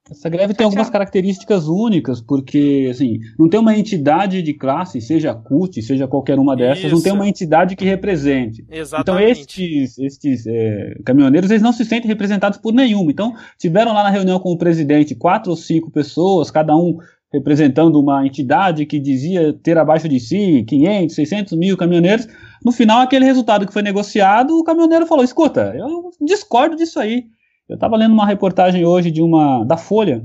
[0.09, 5.31] Essa greve tem algumas características únicas, porque assim, não tem uma entidade de classe, seja
[5.31, 6.95] a CUT, seja qualquer uma dessas, Isso.
[6.95, 8.63] não tem uma entidade que represente.
[8.63, 9.01] Então, Exatamente.
[9.01, 13.11] Então estes, estes é, caminhoneiros, eles não se sentem representados por nenhuma.
[13.11, 16.97] Então tiveram lá na reunião com o presidente quatro ou cinco pessoas, cada um
[17.31, 22.27] representando uma entidade que dizia ter abaixo de si 500, 600 mil caminhoneiros.
[22.63, 27.25] No final, aquele resultado que foi negociado, o caminhoneiro falou, escuta, eu discordo disso aí.
[27.71, 30.21] Eu estava lendo uma reportagem hoje de uma da Folha,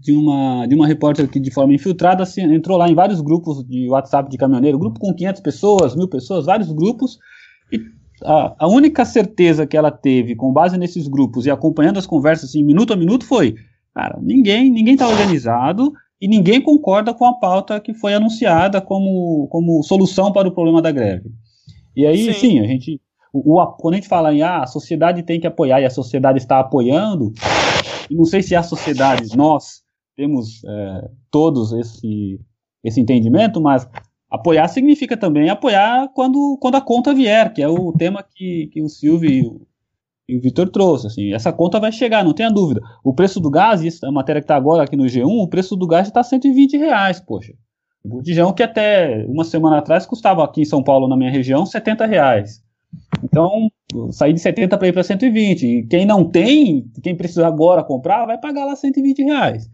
[0.00, 3.64] de uma de uma repórter que de forma infiltrada assim, entrou lá em vários grupos
[3.66, 7.18] de WhatsApp de caminhoneiro, grupo com 500 pessoas, mil pessoas, vários grupos,
[7.72, 7.80] e
[8.24, 12.50] a, a única certeza que ela teve com base nesses grupos e acompanhando as conversas
[12.50, 13.56] assim, minuto a minuto foi,
[13.92, 19.48] cara, ninguém ninguém está organizado e ninguém concorda com a pauta que foi anunciada como,
[19.48, 21.28] como solução para o problema da greve.
[21.96, 23.00] E aí, sim, sim a gente
[23.44, 25.90] o, o, quando a gente fala em ah, a sociedade tem que apoiar e a
[25.90, 27.32] sociedade está apoiando,
[28.10, 29.82] não sei se a sociedade, nós
[30.16, 32.40] temos é, todos esse,
[32.82, 33.88] esse entendimento, mas
[34.30, 38.82] apoiar significa também apoiar quando, quando a conta vier, que é o tema que, que
[38.82, 39.66] o Silvio e o,
[40.28, 41.06] e o Vitor trouxe.
[41.06, 42.80] Assim, essa conta vai chegar, não tenha dúvida.
[43.02, 45.48] O preço do gás, isso é a matéria que está agora aqui no G1, o
[45.48, 47.54] preço do gás está 120 reais, poxa.
[48.04, 51.66] O botijão que até uma semana atrás custava aqui em São Paulo, na minha região,
[51.66, 52.62] 70 reais.
[53.22, 53.70] Então,
[54.10, 55.66] sair de 70 para ir para 120.
[55.66, 59.68] E quem não tem, quem precisa agora comprar, vai pagar lá 120 reais.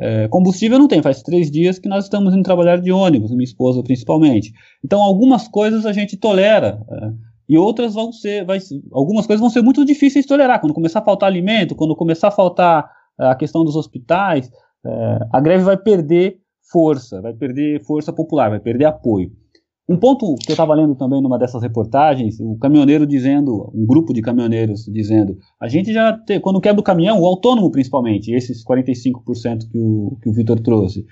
[0.00, 3.42] É, combustível não tem, faz três dias que nós estamos indo trabalhar de ônibus, minha
[3.42, 4.52] esposa principalmente.
[4.84, 6.80] Então, algumas coisas a gente tolera.
[6.90, 8.58] É, e outras vão ser, vai,
[8.92, 10.60] algumas coisas vão ser muito difíceis de tolerar.
[10.60, 14.50] Quando começar a faltar alimento, quando começar a faltar é, a questão dos hospitais,
[14.86, 16.38] é, a greve vai perder
[16.70, 19.32] força, vai perder força popular, vai perder apoio.
[19.88, 24.12] Um ponto que eu estava lendo também numa dessas reportagens, o caminhoneiro dizendo, um grupo
[24.12, 28.62] de caminhoneiros dizendo, a gente já, tem, quando quebra o caminhão, o autônomo principalmente, esses
[28.62, 31.06] 45% que o, que o Vitor trouxe,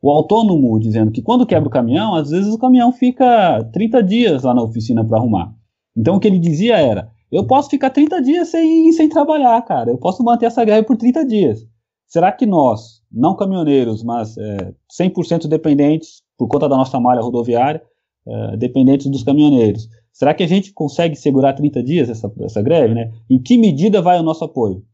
[0.00, 4.42] o autônomo dizendo que quando quebra o caminhão, às vezes o caminhão fica 30 dias
[4.44, 5.52] lá na oficina para arrumar.
[5.96, 9.90] Então o que ele dizia era, eu posso ficar 30 dias sem, sem trabalhar, cara,
[9.90, 11.66] eu posso manter essa greve por 30 dias.
[12.06, 17.82] Será que nós, não caminhoneiros, mas é, 100% dependentes por conta da nossa malha rodoviária,
[18.26, 19.88] uh, dependentes dos caminhoneiros.
[20.12, 22.94] Será que a gente consegue segurar 30 dias essa, essa greve?
[22.94, 23.10] Né?
[23.28, 24.84] Em que medida vai o nosso apoio?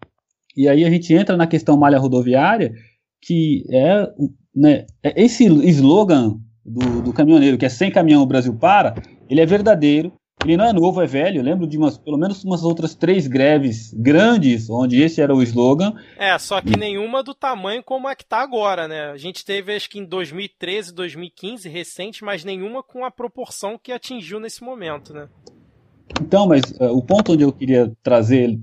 [0.57, 2.73] E aí a gente entra na questão malha rodoviária,
[3.21, 4.09] que é,
[4.55, 8.95] né, é esse slogan do, do caminhoneiro, que é sem caminhão o Brasil para,
[9.29, 10.13] ele é verdadeiro,
[10.45, 11.39] ele não é novo, é velho.
[11.39, 15.43] Eu lembro de umas, pelo menos umas outras três greves grandes, onde esse era o
[15.43, 15.95] slogan.
[16.19, 19.11] É, só que nenhuma do tamanho como a que está agora, né?
[19.11, 23.93] A gente teve, acho que em 2013, 2015, recente, mas nenhuma com a proporção que
[23.93, 25.29] atingiu nesse momento, né?
[26.21, 28.59] Então, mas uh, o ponto onde eu queria trazer,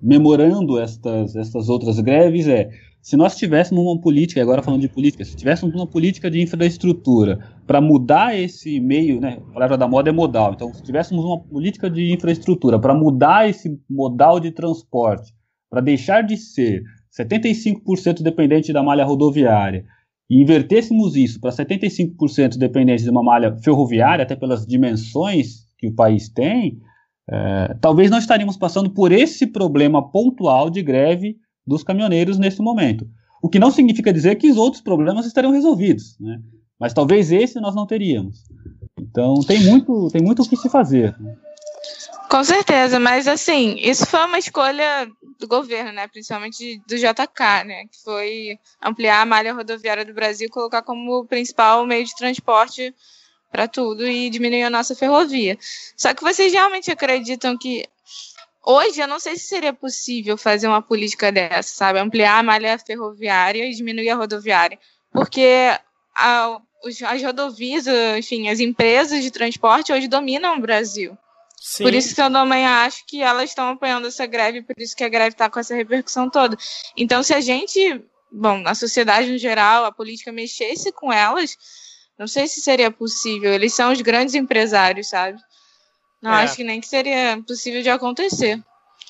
[0.00, 2.70] memorando estas, estas outras greves, é
[3.06, 7.38] se nós tivéssemos uma política, agora falando de política, se tivéssemos uma política de infraestrutura
[7.64, 11.38] para mudar esse meio, né, a palavra da moda é modal, então se tivéssemos uma
[11.38, 15.32] política de infraestrutura para mudar esse modal de transporte,
[15.70, 16.82] para deixar de ser
[17.16, 19.84] 75% dependente da malha rodoviária
[20.28, 25.94] e invertêssemos isso para 75% dependente de uma malha ferroviária, até pelas dimensões que o
[25.94, 26.80] país tem,
[27.30, 33.08] é, talvez não estaríamos passando por esse problema pontual de greve dos caminhoneiros nesse momento.
[33.42, 36.40] O que não significa dizer que os outros problemas estariam resolvidos, né?
[36.78, 38.44] mas talvez esse nós não teríamos.
[38.98, 41.16] Então tem muito, tem muito o que se fazer.
[41.18, 41.36] Né?
[42.30, 46.08] Com certeza, mas assim, isso foi uma escolha do governo, né?
[46.08, 47.84] Principalmente do JK, né?
[47.86, 52.94] Que foi ampliar a malha rodoviária do Brasil colocar como principal meio de transporte
[53.50, 55.56] para tudo e diminuir a nossa ferrovia.
[55.96, 57.84] Só que vocês realmente acreditam que
[58.66, 62.00] Hoje, eu não sei se seria possível fazer uma política dessa, sabe?
[62.00, 64.76] Ampliar a malha ferroviária e diminuir a rodoviária.
[65.12, 65.70] Porque
[66.16, 66.60] a,
[67.08, 67.86] as rodovias,
[68.18, 71.16] enfim, as empresas de transporte hoje dominam o Brasil.
[71.60, 71.84] Sim.
[71.84, 75.04] Por isso que eu também acho que elas estão apoiando essa greve, por isso que
[75.04, 76.56] a greve está com essa repercussão toda.
[76.96, 81.56] Então, se a gente, bom, a sociedade no geral, a política mexesse com elas,
[82.18, 83.52] não sei se seria possível.
[83.52, 85.38] Eles são os grandes empresários, sabe?
[86.26, 86.42] Não é.
[86.42, 88.60] acho que nem que seria possível de acontecer.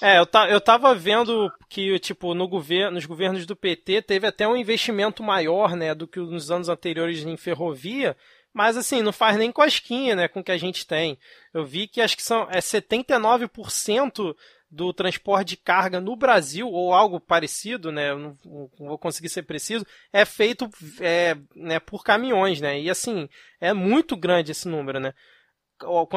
[0.02, 4.26] É, eu, tá, eu tava vendo que, tipo, no governo, nos governos do PT teve
[4.26, 8.14] até um investimento maior, né, do que nos anos anteriores em ferrovia,
[8.52, 11.18] mas assim, não faz nem cosquinha, né, com o que a gente tem.
[11.54, 14.36] Eu vi que acho que são é 79%
[14.70, 19.44] do transporte de carga no Brasil, ou algo parecido, né, não, não vou conseguir ser
[19.44, 20.68] preciso, é feito
[21.00, 25.14] é, né, por caminhões, né, e assim, é muito grande esse número, né.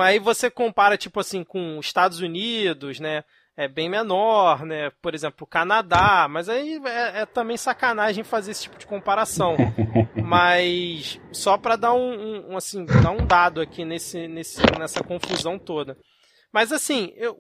[0.02, 3.24] Aí você compara, tipo assim, com Estados Unidos, né,
[3.60, 4.89] é bem menor, né?
[5.02, 9.58] Por exemplo, o Canadá, mas aí é, é, também sacanagem fazer esse tipo de comparação.
[10.24, 15.60] mas só para dar um, um, assim, dar um dado aqui nesse, nesse, nessa confusão
[15.60, 15.98] toda.
[16.54, 17.36] Mas assim, eu,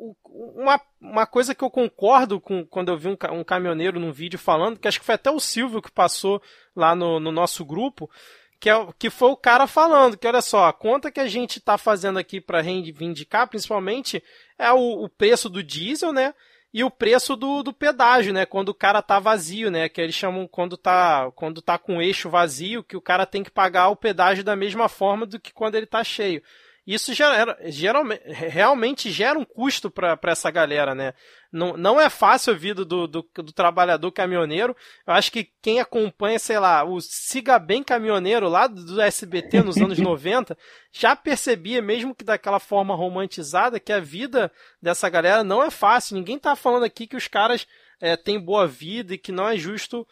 [0.57, 4.37] uma, uma coisa que eu concordo com quando eu vi um, um caminhoneiro num vídeo
[4.37, 6.41] falando, que acho que foi até o Silvio que passou
[6.75, 8.09] lá no, no nosso grupo,
[8.59, 11.59] que, é, que foi o cara falando que, olha só, a conta que a gente
[11.59, 14.21] está fazendo aqui para reivindicar, principalmente,
[14.57, 16.33] é o, o, preço do diesel, né?
[16.73, 18.45] E o preço do, do pedágio, né?
[18.45, 19.87] Quando o cara tá vazio, né?
[19.87, 23.49] Que eles chamam quando tá, quando tá com eixo vazio, que o cara tem que
[23.49, 26.43] pagar o pedágio da mesma forma do que quando ele tá cheio.
[26.89, 31.13] Isso gera, geralmente, realmente gera um custo para essa galera, né?
[31.51, 34.75] Não, não é fácil a vida do, do, do, trabalhador caminhoneiro.
[35.05, 39.77] Eu acho que quem acompanha, sei lá, o Siga Bem Caminhoneiro lá do SBT nos
[39.79, 40.57] anos 90
[40.91, 46.15] já percebia, mesmo que daquela forma romantizada, que a vida dessa galera não é fácil.
[46.15, 47.67] Ninguém tá falando aqui que os caras
[48.01, 50.07] é, têm boa vida e que não é justo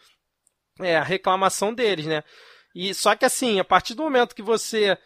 [0.78, 2.22] é, a reclamação deles, né?
[2.72, 4.96] E só que assim, a partir do momento que você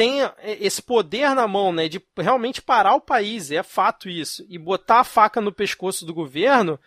[0.00, 4.56] tem esse poder na mão, né, de realmente parar o país, é fato isso, e
[4.56, 6.80] botar a faca no pescoço do governo,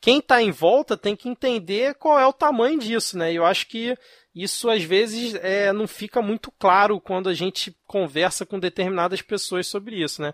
[0.00, 3.32] quem está em volta tem que entender qual é o tamanho disso, né?
[3.32, 3.96] Eu acho que
[4.32, 9.66] isso às vezes é, não fica muito claro quando a gente conversa com determinadas pessoas
[9.66, 10.32] sobre isso, né?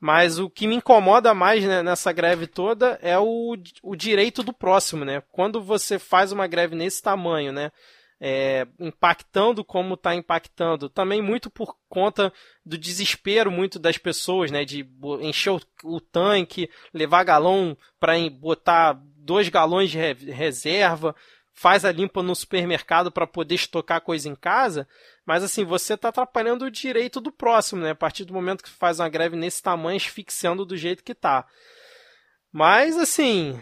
[0.00, 4.52] Mas o que me incomoda mais né, nessa greve toda é o, o direito do
[4.52, 5.22] próximo, né?
[5.30, 7.70] Quando você faz uma greve nesse tamanho, né?
[8.26, 10.88] É, impactando como está impactando.
[10.88, 12.32] Também muito por conta
[12.64, 14.64] do desespero muito das pessoas, né?
[14.64, 14.88] De
[15.20, 21.14] encher o, tanque, levar galão para botar dois galões de reserva,
[21.52, 24.88] faz a limpa no supermercado para poder estocar coisa em casa.
[25.26, 27.90] Mas assim, você está atrapalhando o direito do próximo, né?
[27.90, 31.46] A partir do momento que faz uma greve nesse tamanho, asfixiando do jeito que está.
[32.56, 33.60] Mas, assim,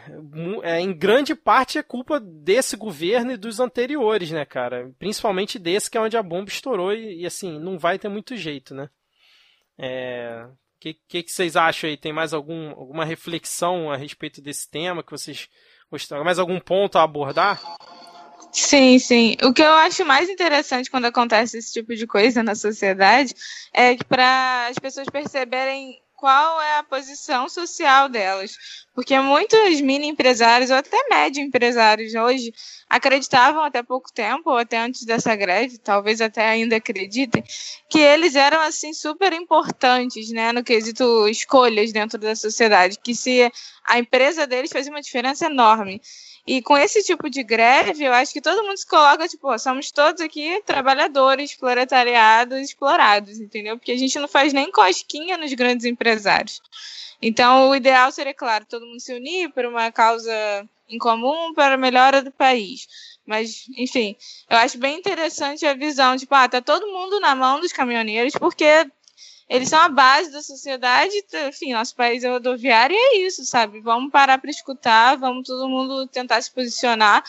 [0.62, 4.92] é, em grande parte é culpa desse governo e dos anteriores, né, cara?
[4.98, 8.74] Principalmente desse, que é onde a bomba estourou e, assim, não vai ter muito jeito,
[8.74, 8.90] né?
[9.78, 10.44] É...
[10.46, 11.96] O que, que, que, vocês acham aí?
[11.96, 15.48] Tem mais algum, alguma reflexão a respeito desse tema que vocês
[15.90, 16.22] gostaram?
[16.22, 17.62] Mais algum ponto a abordar?
[18.52, 19.36] Sim, sim.
[19.42, 23.32] O que eu acho mais interessante quando acontece esse tipo de coisa na sociedade
[23.72, 28.56] é que para as pessoas perceberem qual é a posição social delas.
[28.94, 32.54] Porque muitos mini empresários, ou até médio empresários hoje,
[32.88, 37.42] acreditavam até pouco tempo, ou até antes dessa greve, talvez até ainda acreditem,
[37.90, 43.50] que eles eram assim super importantes, né, no quesito escolhas dentro da sociedade, que se
[43.84, 46.00] a empresa deles fazia uma diferença enorme.
[46.44, 49.92] E com esse tipo de greve, eu acho que todo mundo se coloca, tipo, somos
[49.92, 53.78] todos aqui trabalhadores, proletariados, explorados, entendeu?
[53.78, 56.60] Porque a gente não faz nem cosquinha nos grandes empresários.
[57.20, 60.32] Então, o ideal seria, claro, todo mundo se unir por uma causa
[60.88, 62.88] em comum para a melhora do país.
[63.24, 64.16] Mas, enfim,
[64.50, 68.32] eu acho bem interessante a visão, tipo, ah, tá todo mundo na mão dos caminhoneiros,
[68.32, 68.90] porque
[69.52, 71.12] eles são a base da sociedade,
[71.46, 73.80] enfim, nosso país é rodoviário e é isso, sabe?
[73.80, 77.22] Vamos parar para escutar, vamos todo mundo tentar se posicionar,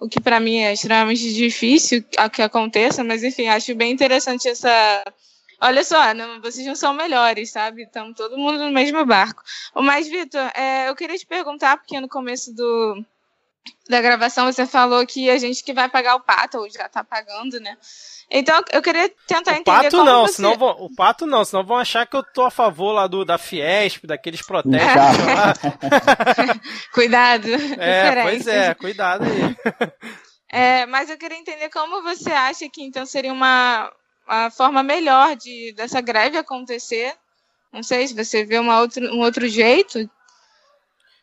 [0.00, 5.04] o que para mim é extremamente difícil que aconteça, mas enfim, acho bem interessante essa.
[5.60, 7.82] Olha só, não, vocês não são melhores, sabe?
[7.82, 9.42] Estamos todo mundo no mesmo barco.
[9.74, 13.04] Mas, Vitor, é, eu queria te perguntar, porque no começo do,
[13.88, 17.04] da gravação você falou que a gente que vai pagar o pato, ou já está
[17.04, 17.76] pagando, né?
[18.30, 20.34] Então eu queria tentar o entender pato não, você...
[20.34, 23.24] senão vão, o pato não, senão vão achar que eu tô a favor lá do
[23.24, 25.54] da Fiesp, daqueles protestos lá.
[26.92, 27.48] cuidado.
[27.78, 29.92] É, pois é, cuidado aí.
[30.48, 33.92] É, mas eu queria entender como você acha que então seria uma,
[34.26, 37.14] uma forma melhor de dessa greve acontecer.
[37.72, 40.10] Não sei se você vê uma outro, um outro jeito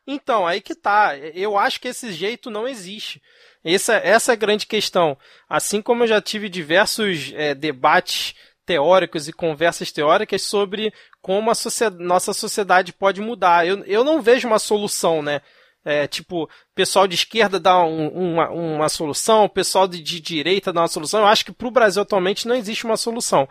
[0.05, 1.17] Então, aí que tá.
[1.17, 3.21] Eu acho que esse jeito não existe.
[3.63, 5.17] Essa, essa é a grande questão.
[5.47, 8.35] Assim como eu já tive diversos é, debates
[8.65, 13.65] teóricos e conversas teóricas sobre como a sociedade, nossa sociedade pode mudar.
[13.65, 15.41] Eu, eu não vejo uma solução, né?
[15.85, 20.81] É, tipo, pessoal de esquerda dá um, uma, uma solução, pessoal de, de, direita dá
[20.81, 21.21] uma solução.
[21.21, 23.47] Eu acho que para o Brasil atualmente não existe uma solução.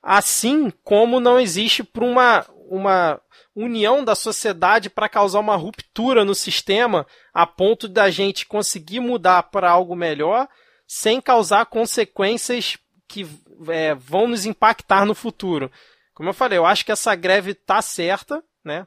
[0.00, 3.20] Assim como não existe para uma, uma
[3.54, 9.44] união da sociedade para causar uma ruptura no sistema a ponto da gente conseguir mudar
[9.44, 10.48] para algo melhor
[10.86, 13.26] sem causar consequências que
[13.68, 15.70] é, vão nos impactar no futuro.
[16.14, 18.86] Como eu falei, eu acho que essa greve tá certa, né?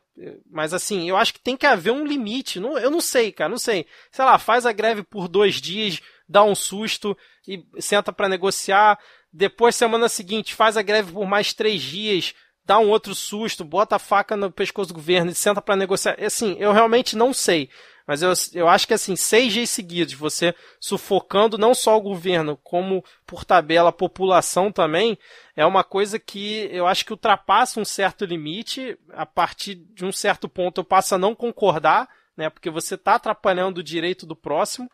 [0.50, 2.60] Mas assim, eu acho que tem que haver um limite.
[2.60, 3.86] Não, eu não sei, cara, não sei.
[4.12, 9.00] Sei lá, faz a greve por dois dias, dá um susto e senta para negociar.
[9.32, 12.34] Depois, semana seguinte, faz a greve por mais três dias,
[12.66, 16.18] dá um outro susto, bota a faca no pescoço do governo e senta para negociar.
[16.20, 17.70] Assim, eu realmente não sei.
[18.08, 22.58] Mas eu, eu acho que assim, seis dias seguidos, você sufocando não só o governo,
[22.64, 25.18] como por tabela a população também,
[25.56, 28.98] é uma coisa que eu acho que ultrapassa um certo limite.
[29.14, 32.50] A partir de um certo ponto eu passo a não concordar, né?
[32.50, 34.90] Porque você está atrapalhando o direito do próximo.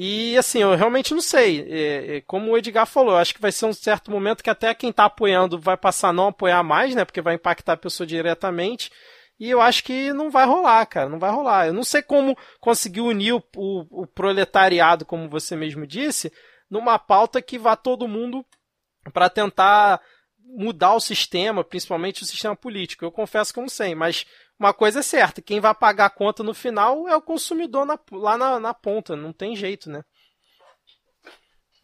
[0.00, 1.60] E assim, eu realmente não sei.
[1.68, 4.72] É, é, como o Edgar falou, acho que vai ser um certo momento que até
[4.72, 7.04] quem está apoiando vai passar a não apoiar mais, né?
[7.04, 8.92] Porque vai impactar a pessoa diretamente.
[9.40, 11.66] E eu acho que não vai rolar, cara, não vai rolar.
[11.66, 16.32] Eu não sei como conseguir unir o, o, o proletariado, como você mesmo disse,
[16.70, 18.46] numa pauta que vá todo mundo
[19.12, 20.00] para tentar
[20.38, 23.04] mudar o sistema, principalmente o sistema político.
[23.04, 24.24] Eu confesso que eu não sei, mas
[24.58, 27.98] uma coisa é certa, quem vai pagar a conta no final é o consumidor na,
[28.12, 30.02] lá na, na, ponta, não tem jeito, né?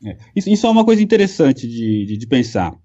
[0.04, 2.76] É, isso, isso, é uma coisa interessante de, de, de pensar.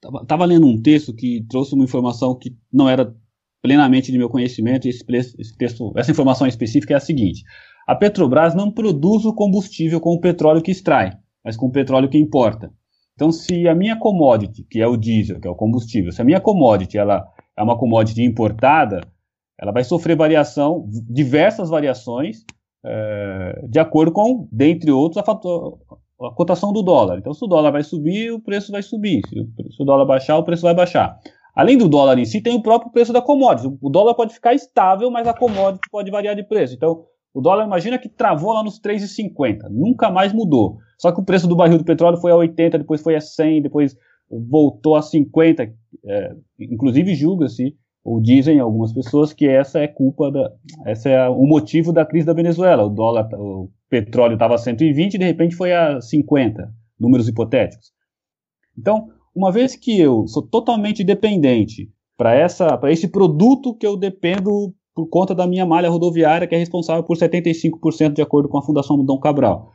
[0.00, 3.14] Tava, tava, lendo um texto que trouxe uma informação que não era
[3.62, 5.04] plenamente de meu conhecimento, e esse,
[5.38, 7.42] esse texto, essa informação específica é a seguinte:
[7.86, 11.12] a Petrobras não produz o combustível com o petróleo que extrai,
[11.44, 12.72] mas com o petróleo que importa.
[13.14, 16.24] Então, se a minha commodity, que é o diesel, que é o combustível, se a
[16.24, 19.00] minha commodity ela é uma commodity importada,
[19.60, 22.44] ela vai sofrer variação, diversas variações,
[22.84, 25.78] é, de acordo com, dentre outros, a, fator,
[26.20, 27.18] a, cotação do dólar.
[27.18, 29.22] Então, se o dólar vai subir, o preço vai subir.
[29.28, 31.18] Se o, se o dólar baixar, o preço vai baixar.
[31.54, 33.74] Além do dólar em si, tem o próprio preço da commodity.
[33.80, 36.74] O dólar pode ficar estável, mas a commodity pode variar de preço.
[36.74, 39.68] Então, o dólar, imagina que travou lá nos 3,50.
[39.70, 40.76] Nunca mais mudou.
[40.98, 43.62] Só que o preço do barril do petróleo foi a 80, depois foi a 100,
[43.62, 43.96] depois
[44.30, 45.62] voltou a 50.
[46.04, 47.74] É, inclusive, julga-se
[48.06, 50.52] ou dizem algumas pessoas que essa é culpa da,
[50.86, 52.84] essa é o motivo da crise da Venezuela.
[52.84, 57.90] O dólar, o petróleo estava a 120 e de repente foi a 50, números hipotéticos.
[58.78, 63.96] Então, uma vez que eu sou totalmente dependente para essa para esse produto que eu
[63.96, 68.56] dependo por conta da minha malha rodoviária que é responsável por 75% de acordo com
[68.56, 69.72] a Fundação Dom Cabral.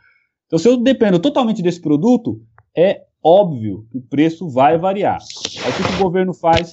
[0.48, 2.40] Então, se eu dependo totalmente desse produto,
[2.76, 5.20] é óbvio que o preço vai variar.
[5.66, 6.72] Aí o que o governo faz?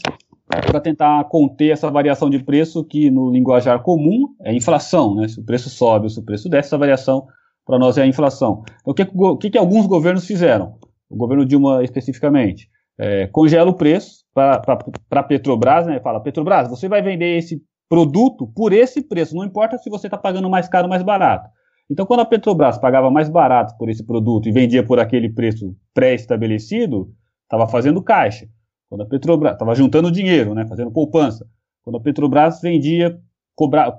[0.49, 5.29] Para tentar conter essa variação de preço que no linguajar comum é inflação, né?
[5.29, 7.27] Se o preço sobe ou se o preço desce, essa variação
[7.67, 8.63] para nós é a inflação.
[8.81, 10.75] Então, o que, o que, alguns governos fizeram?
[11.11, 14.63] O governo Dilma especificamente é, congela o preço para
[15.11, 16.01] a Petrobras, né?
[16.01, 20.17] Fala, Petrobras, você vai vender esse produto por esse preço, não importa se você está
[20.17, 21.49] pagando mais caro ou mais barato.
[21.91, 25.75] Então, quando a Petrobras pagava mais barato por esse produto e vendia por aquele preço
[25.95, 27.11] pré-estabelecido,
[27.45, 28.47] estava fazendo caixa.
[28.89, 31.47] Quando a Petrobras estava juntando dinheiro, né, fazendo poupança.
[31.83, 33.19] Quando a Petrobras vendia,
[33.55, 33.99] cobrava,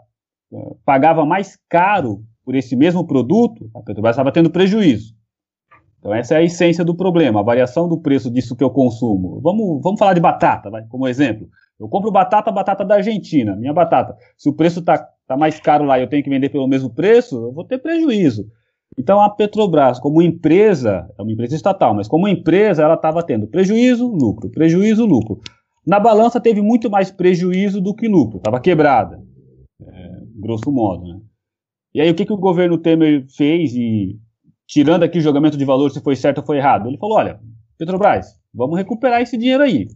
[0.51, 5.13] eh, pagava mais caro por esse mesmo produto, a Petrobras estava tendo prejuízo.
[5.99, 9.39] Então essa é a essência do problema, a variação do preço disso que eu consumo.
[9.41, 11.47] Vamos, vamos falar de batata, vai, como exemplo.
[11.79, 14.15] Eu compro batata, batata da Argentina, minha batata.
[14.37, 14.97] Se o preço está
[15.27, 17.77] tá mais caro lá e eu tenho que vender pelo mesmo preço, eu vou ter
[17.77, 18.49] prejuízo.
[18.97, 23.47] Então a Petrobras, como empresa, é uma empresa estatal, mas como empresa ela estava tendo
[23.47, 25.39] prejuízo, lucro, prejuízo, lucro.
[25.85, 29.23] Na balança teve muito mais prejuízo do que lucro, estava quebrada,
[29.81, 31.05] é, grosso modo.
[31.05, 31.19] Né?
[31.93, 34.19] E aí o que, que o governo Temer fez e
[34.67, 36.87] tirando aqui o julgamento de valor se foi certo ou foi errado?
[36.87, 37.39] Ele falou, olha,
[37.77, 39.87] Petrobras, vamos recuperar esse dinheiro aí.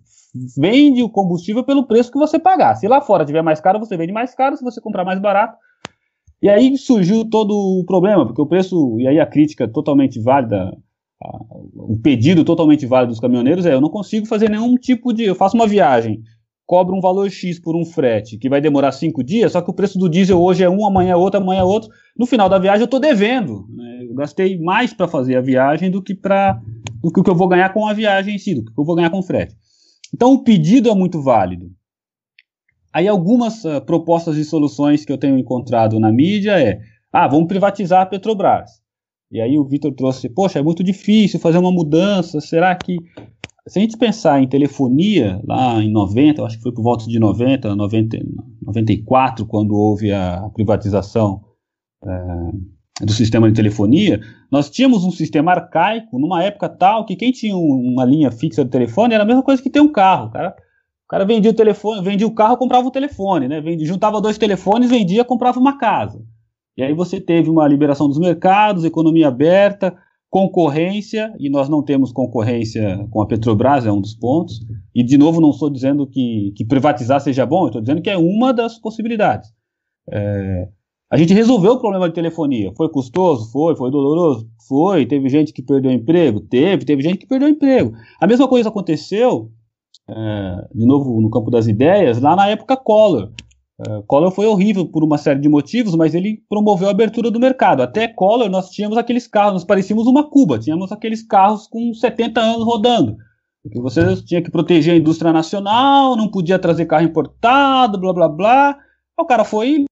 [0.58, 2.76] Vende o combustível pelo preço que você pagar.
[2.76, 4.58] Se lá fora tiver mais caro, você vende mais caro.
[4.58, 5.58] Se você comprar mais barato,
[6.44, 10.78] e aí surgiu todo o problema, porque o preço, e aí a crítica totalmente válida,
[11.74, 15.24] o pedido totalmente válido dos caminhoneiros é: eu não consigo fazer nenhum tipo de.
[15.24, 16.22] Eu faço uma viagem,
[16.66, 19.74] cobro um valor X por um frete que vai demorar cinco dias, só que o
[19.74, 21.90] preço do diesel hoje é um, amanhã é outro, amanhã é outro.
[22.20, 23.66] No final da viagem eu estou devendo.
[23.70, 24.00] Né?
[24.10, 26.62] Eu gastei mais para fazer a viagem do que para
[27.02, 28.84] do que o que eu vou ganhar com a viagem em si, do que eu
[28.84, 29.56] vou ganhar com o frete.
[30.14, 31.72] Então o pedido é muito válido.
[32.94, 36.80] Aí algumas uh, propostas de soluções que eu tenho encontrado na mídia é,
[37.12, 38.84] ah, vamos privatizar a Petrobras.
[39.32, 42.98] E aí o Vitor trouxe, poxa, é muito difícil fazer uma mudança, será que...
[43.66, 47.18] Se a gente pensar em telefonia, lá em 90, acho que foi por volta de
[47.18, 48.18] 90, 90
[48.62, 51.42] 94, quando houve a privatização
[52.06, 54.20] é, do sistema de telefonia,
[54.52, 58.70] nós tínhamos um sistema arcaico, numa época tal, que quem tinha uma linha fixa de
[58.70, 60.54] telefone era a mesma coisa que ter um carro, cara
[61.06, 63.62] o cara vendia o telefone, vendia o carro, comprava o telefone, né?
[63.62, 66.24] Vendia, juntava dois telefones, vendia, comprava uma casa.
[66.78, 69.96] E aí você teve uma liberação dos mercados, economia aberta,
[70.30, 74.60] concorrência, e nós não temos concorrência com a Petrobras, é um dos pontos.
[74.96, 78.18] E, de novo, não estou dizendo que, que privatizar seja bom, estou dizendo que é
[78.18, 79.52] uma das possibilidades.
[80.12, 80.68] É,
[81.12, 82.74] a gente resolveu o problema de telefonia.
[82.76, 83.52] Foi custoso?
[83.52, 83.76] Foi.
[83.76, 84.50] Foi doloroso?
[84.68, 85.06] Foi.
[85.06, 86.40] Teve gente que perdeu emprego?
[86.42, 86.86] Teve.
[86.86, 87.94] Teve gente que perdeu emprego.
[88.20, 89.52] A mesma coisa aconteceu
[90.10, 93.32] é, de novo no campo das ideias, lá na época Collor.
[93.80, 97.40] É, Collor foi horrível por uma série de motivos, mas ele promoveu a abertura do
[97.40, 97.82] mercado.
[97.82, 102.40] Até Collor nós tínhamos aqueles carros, nós parecíamos uma Cuba, tínhamos aqueles carros com 70
[102.40, 103.18] anos rodando.
[103.64, 108.28] Porque você tinha que proteger a indústria nacional, não podia trazer carro importado, blá blá
[108.28, 108.78] blá.
[109.18, 109.86] O cara foi.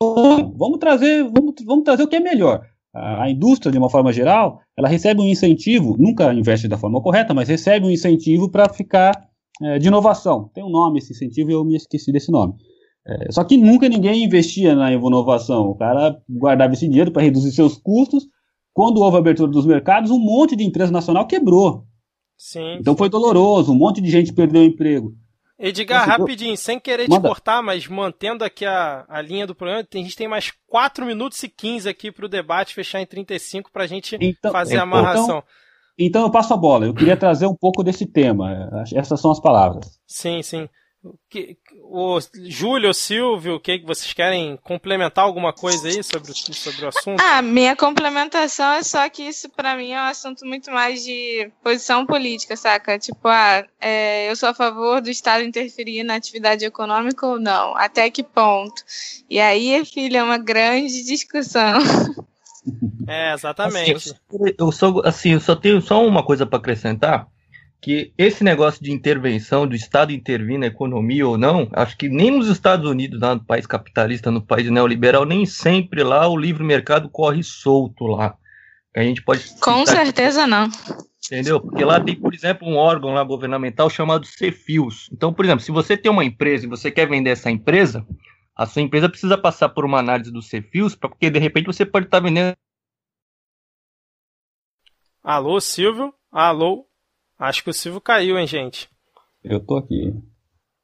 [0.00, 2.64] Vamos trazer, vamos, vamos trazer o que é melhor.
[2.94, 7.00] A, a indústria, de uma forma geral, ela recebe um incentivo, nunca investe da forma
[7.00, 9.31] correta, mas recebe um incentivo para ficar
[9.62, 10.50] é, de inovação.
[10.54, 12.54] Tem um nome esse incentivo e eu me esqueci desse nome.
[13.06, 15.68] É, só que nunca ninguém investia na inovação.
[15.68, 18.26] O cara guardava esse dinheiro para reduzir seus custos.
[18.72, 21.84] Quando houve a abertura dos mercados, um monte de empresa nacional quebrou.
[22.38, 22.76] Sim.
[22.80, 25.14] Então foi doloroso, um monte de gente perdeu o emprego.
[25.58, 27.20] Edgar, então, rapidinho, sem querer Manda.
[27.20, 31.06] te cortar, mas mantendo aqui a, a linha do programa, a gente tem mais 4
[31.06, 34.74] minutos e 15 aqui para o debate fechar em 35 para a gente então, fazer
[34.74, 35.24] a então, amarração.
[35.24, 35.44] Então,
[36.06, 36.86] então eu passo a bola.
[36.86, 38.70] Eu queria trazer um pouco desse tema.
[38.94, 39.98] Essas são as palavras.
[40.06, 40.68] Sim, sim.
[41.82, 46.84] O, Júlio, o Silvio, o que, que vocês querem complementar alguma coisa aí sobre, sobre
[46.84, 47.20] o assunto?
[47.20, 51.50] Ah, minha complementação é só que isso para mim é um assunto muito mais de
[51.62, 53.00] posição política, saca?
[53.00, 57.76] Tipo, ah, é, eu sou a favor do Estado interferir na atividade econômica ou não?
[57.76, 58.84] Até que ponto?
[59.28, 61.80] E aí, filha, é uma grande discussão.
[63.06, 63.92] É, exatamente.
[63.92, 67.26] Assim, eu, eu, só, assim, eu só tenho só uma coisa para acrescentar,
[67.80, 72.30] que esse negócio de intervenção, do Estado intervir na economia ou não, acho que nem
[72.30, 76.62] nos Estados Unidos, lá no país capitalista, no país neoliberal, nem sempre lá o livre
[76.62, 78.36] mercado corre solto lá.
[78.94, 79.42] A gente pode.
[79.60, 80.70] Com certeza não.
[81.26, 81.60] Entendeu?
[81.60, 85.08] Porque lá tem, por exemplo, um órgão lá governamental chamado Cefios.
[85.12, 88.04] Então, por exemplo, se você tem uma empresa e você quer vender essa empresa,
[88.54, 92.06] a sua empresa precisa passar por uma análise do Cefios, porque de repente você pode
[92.06, 92.56] estar vendendo.
[95.22, 96.12] Alô, Silvio?
[96.30, 96.86] Alô?
[97.38, 98.88] Acho que o Silvio caiu, hein, gente?
[99.42, 100.12] Eu tô aqui.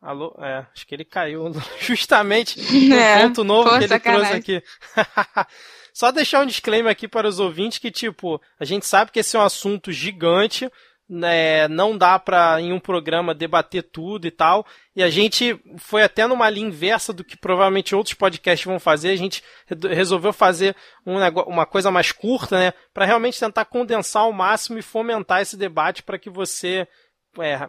[0.00, 0.34] Alô?
[0.38, 2.58] É, acho que ele caiu justamente
[2.88, 4.42] no é, ponto novo que ele sacanagem.
[4.42, 4.66] trouxe aqui.
[5.92, 9.36] Só deixar um disclaimer aqui para os ouvintes que, tipo, a gente sabe que esse
[9.36, 10.70] é um assunto gigante,
[11.08, 14.66] né, não dá para em um programa debater tudo e tal.
[14.94, 19.10] E a gente foi até numa linha inversa do que provavelmente outros podcasts vão fazer.
[19.10, 19.42] A gente
[19.88, 24.82] resolveu fazer um, uma coisa mais curta, né, para realmente tentar condensar ao máximo e
[24.82, 26.86] fomentar esse debate para que você,
[27.40, 27.68] é,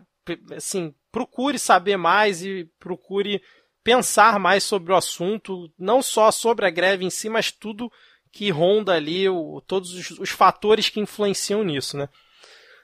[0.55, 3.41] assim, procure saber mais e procure
[3.83, 7.91] pensar mais sobre o assunto, não só sobre a greve em si, mas tudo
[8.31, 12.09] que ronda ali, o, todos os, os fatores que influenciam nisso, né?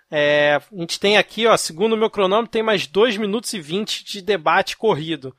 [0.10, 3.60] É, a gente tem aqui, ó, segundo o meu cronômetro, tem mais 2 minutos e
[3.60, 5.36] 20 de debate corrido.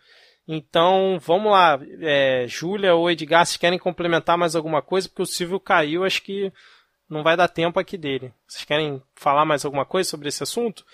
[0.48, 1.78] Então, vamos lá.
[2.00, 6.22] É, Júlia ou Edgar, se querem complementar mais alguma coisa, porque o Silvio caiu, acho
[6.22, 6.52] que
[7.08, 8.32] não vai dar tempo aqui dele.
[8.46, 10.84] Vocês querem falar mais alguma coisa sobre esse assunto?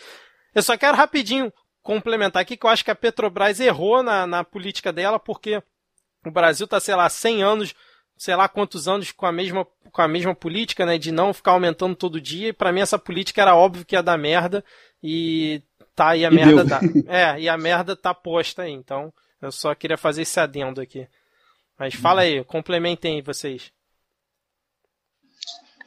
[0.54, 1.52] Eu só quero rapidinho
[1.82, 5.62] complementar aqui que eu acho que a Petrobras errou na, na política dela, porque
[6.24, 7.74] o Brasil está, sei lá, 100 anos
[8.16, 10.98] sei lá quantos anos com a mesma, com a mesma política, né?
[10.98, 12.48] De não ficar aumentando todo dia.
[12.48, 14.64] E pra mim essa política era óbvio que ia dar merda.
[15.02, 15.62] E
[15.94, 16.80] tá aí a e merda tá.
[17.06, 18.72] É, e a merda tá posta aí.
[18.72, 21.06] Então, eu só queria fazer esse adendo aqui.
[21.78, 23.72] Mas fala aí, complementem aí vocês.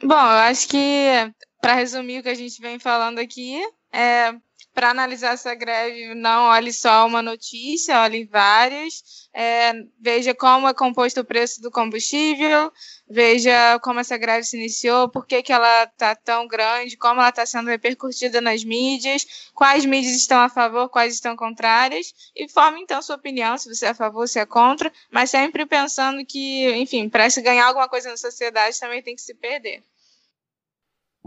[0.02, 3.58] Bom, eu acho que para resumir o que a gente vem falando aqui,
[3.90, 4.32] é,
[4.76, 9.26] para analisar essa greve, não olhe só uma notícia, olhe várias.
[9.32, 12.70] É, veja como é composto o preço do combustível,
[13.08, 17.30] veja como essa greve se iniciou, por que, que ela está tão grande, como ela
[17.30, 22.82] está sendo repercutida nas mídias, quais mídias estão a favor, quais estão contrárias, e forme
[22.82, 26.70] então sua opinião, se você é a favor, se é contra, mas sempre pensando que,
[26.76, 29.82] enfim, para se ganhar alguma coisa na sociedade também tem que se perder.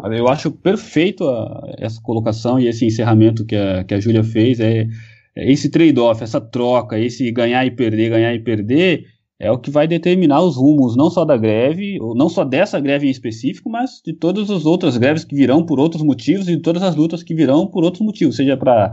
[0.05, 4.59] Eu acho perfeito a, essa colocação e esse encerramento que a, que a Júlia fez.
[4.59, 4.87] É,
[5.35, 9.05] esse trade-off, essa troca, esse ganhar e perder, ganhar e perder,
[9.39, 13.07] é o que vai determinar os rumos não só da greve, não só dessa greve
[13.07, 16.61] em específico, mas de todas as outras greves que virão por outros motivos e de
[16.61, 18.91] todas as lutas que virão por outros motivos, seja para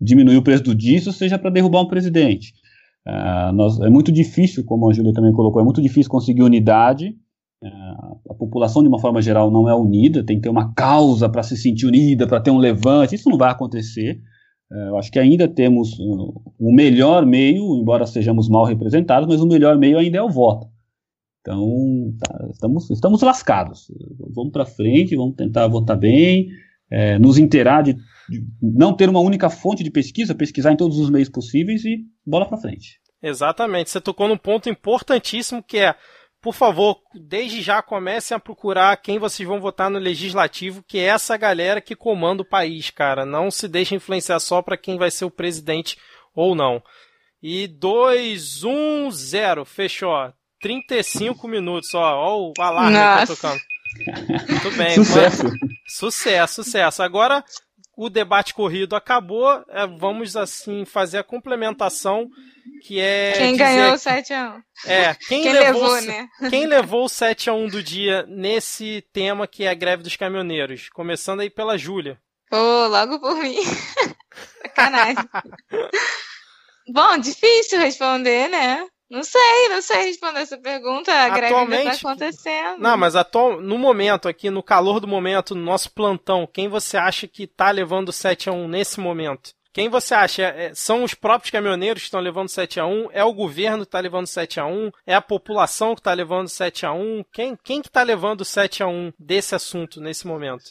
[0.00, 2.52] diminuir o preço do diesel, seja para derrubar um presidente.
[3.06, 7.16] Uh, nós, é muito difícil, como a Júlia também colocou, é muito difícil conseguir unidade.
[7.64, 11.28] Uh, a população, de uma forma geral, não é unida, tem que ter uma causa
[11.28, 13.14] para se sentir unida, para ter um levante.
[13.14, 14.20] Isso não vai acontecer.
[14.70, 19.40] É, eu acho que ainda temos uh, o melhor meio, embora sejamos mal representados, mas
[19.40, 20.66] o melhor meio ainda é o voto.
[21.40, 23.86] Então, tá, estamos, estamos lascados.
[24.34, 26.48] Vamos para frente, vamos tentar votar bem,
[26.90, 30.98] é, nos inteirar de, de, não ter uma única fonte de pesquisa, pesquisar em todos
[30.98, 32.98] os meios possíveis e bola para frente.
[33.22, 33.90] Exatamente.
[33.90, 35.94] Você tocou num ponto importantíssimo que é
[36.44, 41.04] por favor, desde já comecem a procurar quem vocês vão votar no legislativo, que é
[41.04, 43.24] essa galera que comanda o país, cara.
[43.24, 45.96] Não se deixe influenciar só para quem vai ser o presidente
[46.34, 46.82] ou não.
[47.42, 50.12] E 2, 1, 0, fechou.
[50.60, 53.34] 35 minutos, ó, ó o alarme Nossa.
[53.34, 54.50] que tá tocando.
[54.50, 54.94] Muito bem.
[54.96, 55.44] Sucesso.
[55.44, 55.58] Mano.
[55.88, 57.02] Sucesso, sucesso.
[57.02, 57.42] Agora
[57.96, 62.28] o debate corrido acabou, é, vamos assim fazer a complementação
[62.82, 63.32] que é.
[63.36, 64.62] Quem ganhou o 7x1.
[64.86, 66.28] É, quem, quem levou, levou, né?
[66.50, 70.88] Quem levou o 7x1 do dia nesse tema que é a greve dos caminhoneiros?
[70.90, 72.18] Começando aí pela Júlia.
[72.50, 73.56] Pô, logo por mim.
[74.62, 75.24] Sacanagem.
[76.92, 78.86] Bom, difícil responder, né?
[79.14, 81.12] Não sei, não sei responder essa pergunta.
[81.12, 82.80] A greve ainda tá acontecendo.
[82.80, 86.96] Não, mas atual, no momento aqui, no calor do momento, no nosso plantão, quem você
[86.96, 89.54] acha que tá levando 7 a 1 nesse momento?
[89.72, 90.42] Quem você acha?
[90.42, 93.78] É, é, são os próprios caminhoneiros que estão levando 7 a 1 É o governo
[93.78, 97.24] que está levando 7 a 1 É a população que está levando 7 a 1
[97.32, 100.64] Quem, quem que está levando 7 a 1 desse assunto nesse momento?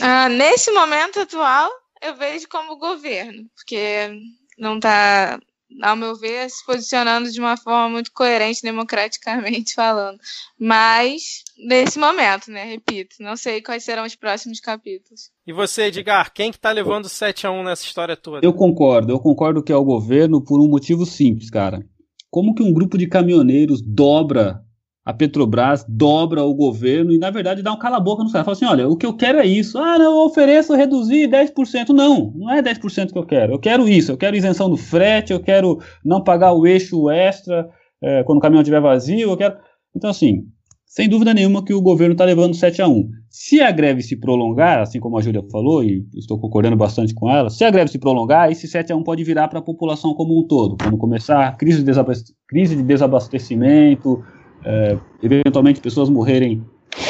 [0.00, 1.70] Ah, nesse momento atual,
[2.02, 4.10] eu vejo como governo, porque
[4.58, 5.38] não está
[5.80, 10.18] ao meu ver, se posicionando de uma forma muito coerente democraticamente falando.
[10.58, 15.30] Mas, nesse momento, né, repito, não sei quais serão os próximos capítulos.
[15.46, 18.44] E você, Edgar, quem que tá levando 7 a 1 nessa história toda?
[18.44, 21.84] Eu concordo, eu concordo que é o governo por um motivo simples, cara.
[22.30, 24.64] Como que um grupo de caminhoneiros dobra
[25.04, 28.44] a Petrobras dobra o governo e, na verdade, dá um cala-boca no cara.
[28.44, 29.76] Fala assim: olha, o que eu quero é isso.
[29.78, 31.88] Ah, não, eu ofereço reduzir 10%.
[31.88, 33.52] Não, não é 10% que eu quero.
[33.52, 34.12] Eu quero isso.
[34.12, 37.68] Eu quero isenção do frete, eu quero não pagar o eixo extra
[38.00, 39.30] é, quando o caminhão estiver vazio.
[39.30, 39.56] Eu quero.
[39.94, 40.44] Então, assim,
[40.86, 43.08] sem dúvida nenhuma que o governo está levando 7 a 1.
[43.28, 47.28] Se a greve se prolongar, assim como a Júlia falou, e estou concordando bastante com
[47.28, 50.14] ela, se a greve se prolongar, esse 7 a 1 pode virar para a população
[50.14, 50.76] como um todo.
[50.76, 51.92] Quando começar a crise de,
[52.46, 54.22] crise de desabastecimento
[54.64, 56.64] é, eventualmente pessoas morrerem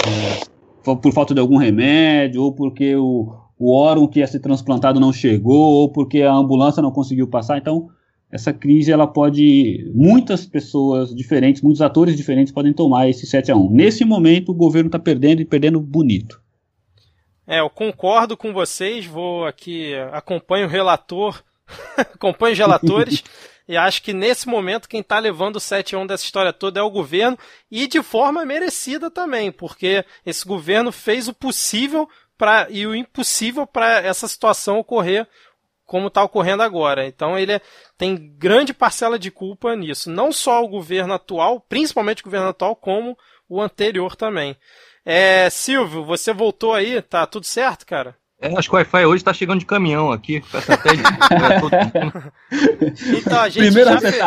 [0.07, 4.99] é, por falta de algum remédio, ou porque o, o órgão que ia ser transplantado
[4.99, 7.59] não chegou, ou porque a ambulância não conseguiu passar.
[7.59, 7.89] Então,
[8.31, 9.91] essa crise ela pode.
[9.95, 14.55] Muitas pessoas diferentes, muitos atores diferentes podem tomar esse 7 a 1 Nesse momento, o
[14.55, 16.41] governo está perdendo e perdendo bonito.
[17.47, 21.43] É, eu concordo com vocês, vou aqui, acompanho o relator,
[21.99, 23.23] acompanho os relatores.
[23.73, 26.83] E acho que nesse momento quem está levando o 7 1 dessa história toda é
[26.83, 27.39] o governo
[27.71, 32.07] e de forma merecida também, porque esse governo fez o possível
[32.37, 35.27] para e o impossível para essa situação ocorrer
[35.87, 37.07] como está ocorrendo agora.
[37.07, 37.59] Então ele
[37.97, 40.11] tem grande parcela de culpa nisso.
[40.11, 43.17] Não só o governo atual, principalmente o governo atual, como
[43.49, 44.55] o anterior também.
[45.03, 48.15] É, Silvio, você voltou aí, tá tudo certo, cara?
[48.43, 50.43] É, acho que o Wi-Fi hoje está chegando de caminhão aqui.
[50.53, 51.03] Até de...
[53.19, 54.19] então, a gente, Primeiro já fe...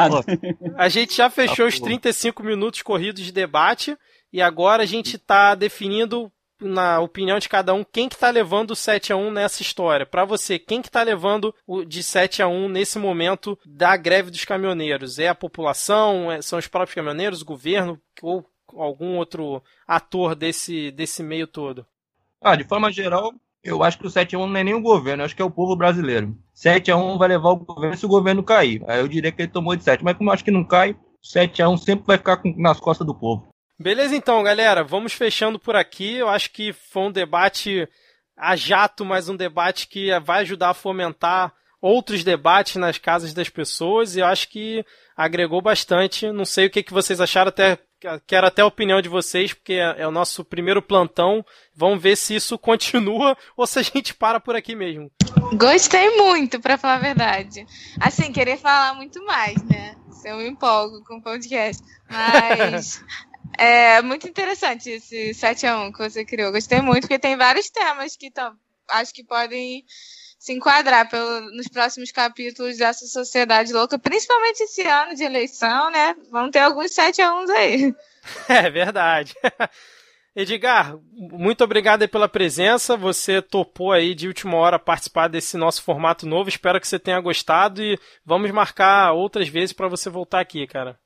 [0.77, 3.97] a gente já fechou ah, os 35 minutos corridos de debate
[4.31, 8.71] e agora a gente está definindo, na opinião de cada um, quem que está levando
[8.71, 10.05] o 7 a 1 nessa história.
[10.05, 14.31] Para você, quem que está levando o de 7 a 1 nesse momento da greve
[14.31, 15.19] dos caminhoneiros?
[15.19, 16.31] É a população?
[16.31, 21.85] É, são os próprios caminhoneiros, o governo ou algum outro ator desse, desse meio todo?
[22.41, 23.33] Ah, de forma geral,
[23.65, 25.49] eu acho que o 7x1 não é nem o governo, eu acho que é o
[25.49, 26.37] povo brasileiro.
[26.55, 28.83] 7x1 vai levar o governo se o governo cair.
[28.87, 30.03] Aí eu diria que ele tomou de 7.
[30.03, 33.47] Mas como eu acho que não cai, 7x1 sempre vai ficar nas costas do povo.
[33.77, 34.83] Beleza então, galera.
[34.83, 36.13] Vamos fechando por aqui.
[36.15, 37.87] Eu acho que foi um debate
[38.37, 41.51] a jato, mas um debate que vai ajudar a fomentar
[41.81, 44.85] outros debates nas casas das pessoas e eu acho que
[45.15, 46.31] agregou bastante.
[46.31, 47.79] Não sei o que, que vocês acharam, até
[48.27, 51.45] quero até a opinião de vocês, porque é, é o nosso primeiro plantão.
[51.75, 55.11] Vamos ver se isso continua ou se a gente para por aqui mesmo.
[55.57, 57.65] Gostei muito, para falar a verdade.
[57.99, 59.95] Assim, querer falar muito mais, né?
[60.11, 61.83] Se eu me empolgo com o podcast.
[62.09, 63.03] Mas
[63.57, 66.51] é muito interessante esse 7 a 1 que você criou.
[66.51, 68.55] Gostei muito, porque tem vários temas que tão,
[68.89, 69.85] acho que podem
[70.45, 76.15] se enquadrar pelo, nos próximos capítulos dessa sociedade louca, principalmente esse ano de eleição, né?
[76.31, 77.95] Vão ter alguns 7 a 1 aí.
[78.49, 79.35] É verdade.
[80.35, 82.97] Edgar, muito obrigado aí pela presença.
[82.97, 86.49] Você topou aí de última hora participar desse nosso formato novo.
[86.49, 90.97] Espero que você tenha gostado e vamos marcar outras vezes para você voltar aqui, cara.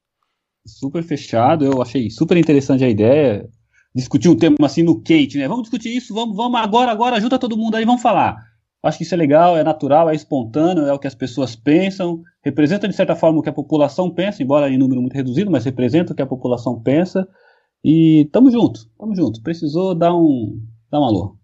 [0.65, 3.47] Super fechado, eu achei super interessante a ideia.
[3.93, 5.47] Discutir um tema assim no quente, né?
[5.47, 8.48] Vamos discutir isso, vamos, vamos agora, agora, ajuda todo mundo aí, vamos falar.
[8.81, 12.23] Acho que isso é legal, é natural, é espontâneo, é o que as pessoas pensam,
[12.41, 15.65] representa de certa forma o que a população pensa, embora em número muito reduzido, mas
[15.65, 17.27] representa o que a população pensa.
[17.83, 19.41] E tamo junto, tamo junto.
[19.41, 21.35] Precisou dar um, dar um alô.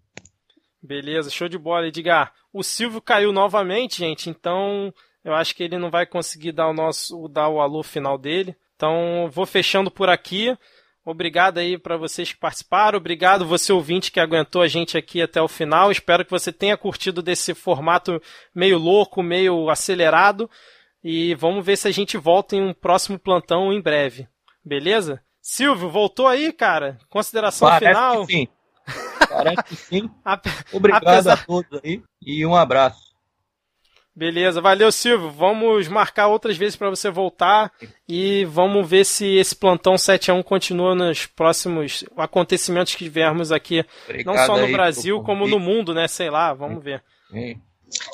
[0.82, 2.32] Beleza, show de bola, Edgar.
[2.52, 4.92] O Silvio caiu novamente, gente, então
[5.24, 8.56] eu acho que ele não vai conseguir dar o nosso dar o alô final dele.
[8.76, 10.56] Então, vou fechando por aqui.
[11.06, 12.98] Obrigado aí para vocês que participaram.
[12.98, 15.92] Obrigado você ouvinte que aguentou a gente aqui até o final.
[15.92, 18.20] Espero que você tenha curtido desse formato
[18.52, 20.50] meio louco, meio acelerado.
[21.04, 24.26] E vamos ver se a gente volta em um próximo plantão em breve.
[24.64, 25.22] Beleza?
[25.40, 26.98] Silvio, voltou aí, cara?
[27.08, 28.26] Consideração Parece final?
[28.26, 28.48] Que sim.
[29.30, 30.10] Parece que sim.
[30.72, 31.34] Obrigado Apesar...
[31.34, 33.05] a todos aí e um abraço.
[34.16, 35.30] Beleza, valeu Silvio.
[35.30, 37.70] Vamos marcar outras vezes para você voltar
[38.08, 43.52] e vamos ver se esse plantão 7 a 1 continua nos próximos acontecimentos que tivermos
[43.52, 46.08] aqui, Obrigado não só no Brasil, como no mundo, né?
[46.08, 47.02] Sei lá, vamos ver.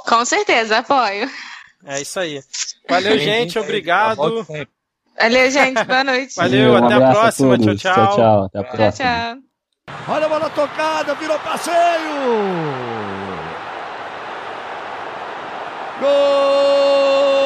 [0.05, 1.31] Com certeza, apoio.
[1.87, 2.43] É isso aí.
[2.89, 4.45] Valeu, gente, obrigado.
[5.17, 5.85] Valeu, gente.
[5.85, 6.35] Boa noite.
[6.35, 7.55] Valeu, um até a próxima.
[7.55, 7.95] A tchau, tchau.
[7.95, 8.45] Tchau, tchau.
[8.45, 8.91] Até a próxima.
[8.91, 9.53] Tchau, tchau.
[10.09, 11.83] Olha a bola tocada, virou passeio.
[15.99, 17.42] Gol!